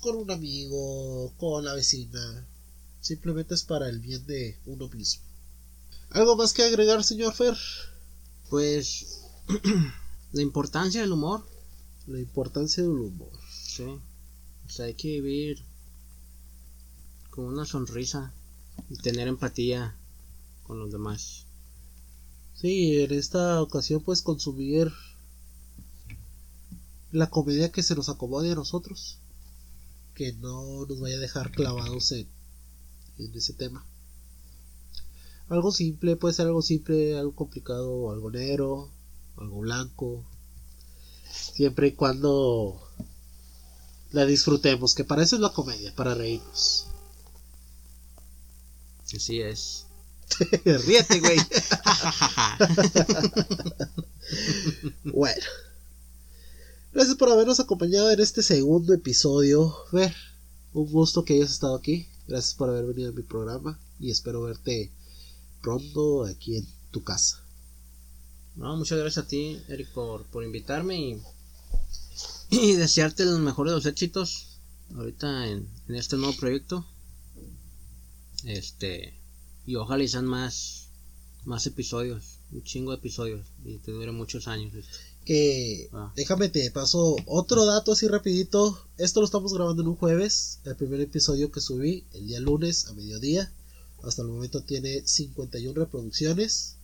[0.00, 2.46] con un amigo, con la vecina.
[3.00, 5.22] Simplemente es para el bien de uno mismo.
[6.10, 7.56] ¿Algo más que agregar, señor Fer?
[8.48, 9.19] Pues
[10.32, 11.46] la importancia del humor,
[12.06, 13.30] La importancia del humor.
[13.50, 13.84] sí.
[14.66, 15.64] O sea, hay que vivir
[17.30, 18.32] con una sonrisa
[18.88, 19.96] y tener empatía
[20.62, 21.46] con los demás.
[22.54, 24.92] Sí, en esta ocasión pues consumir
[27.10, 29.18] la comedia que se nos acomode a nosotros.
[30.14, 32.28] Que no nos vaya a dejar clavados en,
[33.18, 33.84] en ese tema.
[35.48, 38.88] Algo simple, puede ser algo simple, algo complicado, algo negro,
[39.36, 40.24] algo blanco.
[41.30, 42.80] Siempre y cuando
[44.12, 46.86] la disfrutemos, que para eso es la comedia, para reírnos.
[49.14, 49.86] Así es.
[50.64, 51.38] Ríete, güey.
[55.04, 55.46] bueno.
[56.92, 59.76] Gracias por habernos acompañado en este segundo episodio.
[59.92, 60.14] Ver,
[60.72, 62.08] un gusto que hayas estado aquí.
[62.26, 64.92] Gracias por haber venido a mi programa y espero verte
[65.62, 67.44] pronto aquí en tu casa.
[68.60, 71.22] No, muchas gracias a ti, Eric, por, por invitarme y,
[72.50, 74.58] y desearte los mejores de los éxitos
[74.94, 76.86] ahorita en, en este nuevo proyecto.
[78.44, 79.14] Este,
[79.66, 80.88] y ojalá y sean más,
[81.46, 84.74] más episodios, un chingo de episodios y te dure muchos años.
[84.74, 84.98] esto.
[85.24, 86.12] Que Ah.
[86.16, 88.78] déjame te paso otro dato así rapidito.
[88.98, 90.60] Esto lo estamos grabando en un jueves.
[90.64, 93.50] El primer episodio que subí el día lunes a mediodía.
[94.02, 96.76] Hasta el momento tiene 51 reproducciones.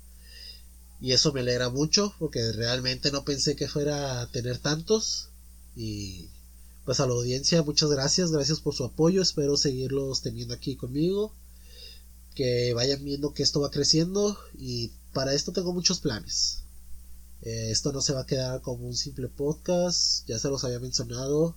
[1.00, 5.28] Y eso me alegra mucho porque realmente no pensé que fuera a tener tantos.
[5.74, 6.28] Y
[6.84, 9.22] pues a la audiencia muchas gracias, gracias por su apoyo.
[9.22, 11.34] Espero seguirlos teniendo aquí conmigo.
[12.34, 16.60] Que vayan viendo que esto va creciendo y para esto tengo muchos planes.
[17.42, 20.80] Eh, esto no se va a quedar como un simple podcast, ya se los había
[20.80, 21.54] mencionado.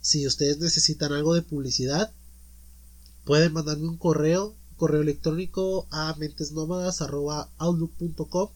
[0.00, 2.12] Si ustedes necesitan algo de publicidad,
[3.24, 8.50] pueden mandarme un correo, correo electrónico a mentesnómadas.outlook.com.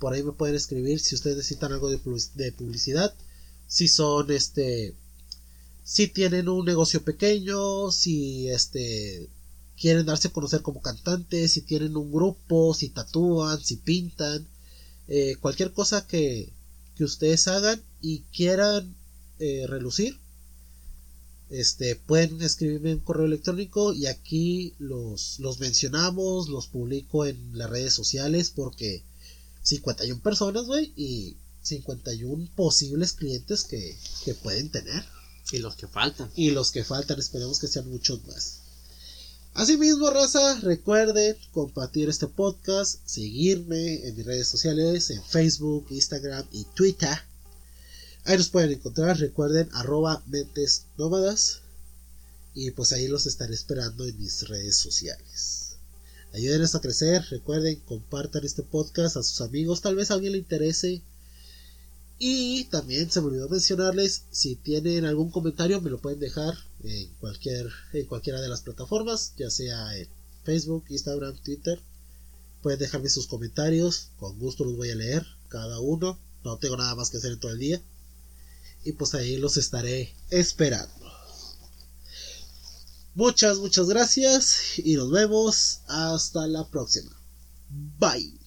[0.00, 3.14] Por ahí me pueden escribir si ustedes necesitan algo de, public- de publicidad.
[3.68, 4.94] Si son este.
[5.84, 9.28] Si tienen un negocio pequeño, si este
[9.80, 14.46] quieren darse a conocer como cantantes, si tienen un grupo, si tatúan, si pintan,
[15.08, 16.52] eh, cualquier cosa que,
[16.96, 18.94] que ustedes hagan y quieran
[19.38, 20.18] eh, relucir,
[21.48, 27.70] este, pueden escribirme un correo electrónico y aquí los, los mencionamos, los publico en las
[27.70, 29.02] redes sociales porque
[29.62, 35.04] 51 personas, güey, y 51 posibles clientes que, que pueden tener.
[35.52, 36.30] Y los que faltan.
[36.36, 38.60] Y los que faltan, esperemos que sean muchos más.
[39.54, 46.64] Asimismo, raza, recuerden compartir este podcast, seguirme en mis redes sociales, en Facebook, Instagram y
[46.64, 47.18] Twitter.
[48.24, 51.60] Ahí nos pueden encontrar, recuerden, arroba mentes nómadas.
[52.54, 55.59] Y pues ahí los estaré esperando en mis redes sociales.
[56.32, 60.38] Ayúdenos a crecer, recuerden, compartan este podcast a sus amigos, tal vez a alguien le
[60.38, 61.02] interese.
[62.18, 66.54] Y también se me olvidó mencionarles, si tienen algún comentario me lo pueden dejar
[66.84, 70.06] en cualquier en cualquiera de las plataformas, ya sea en
[70.44, 71.80] Facebook, Instagram, Twitter.
[72.62, 76.18] Pueden dejarme sus comentarios, con gusto los voy a leer cada uno.
[76.44, 77.82] No tengo nada más que hacer en todo el día.
[78.84, 80.99] Y pues ahí los estaré esperando.
[83.14, 87.10] Muchas, muchas gracias y nos vemos hasta la próxima.
[87.98, 88.39] Bye.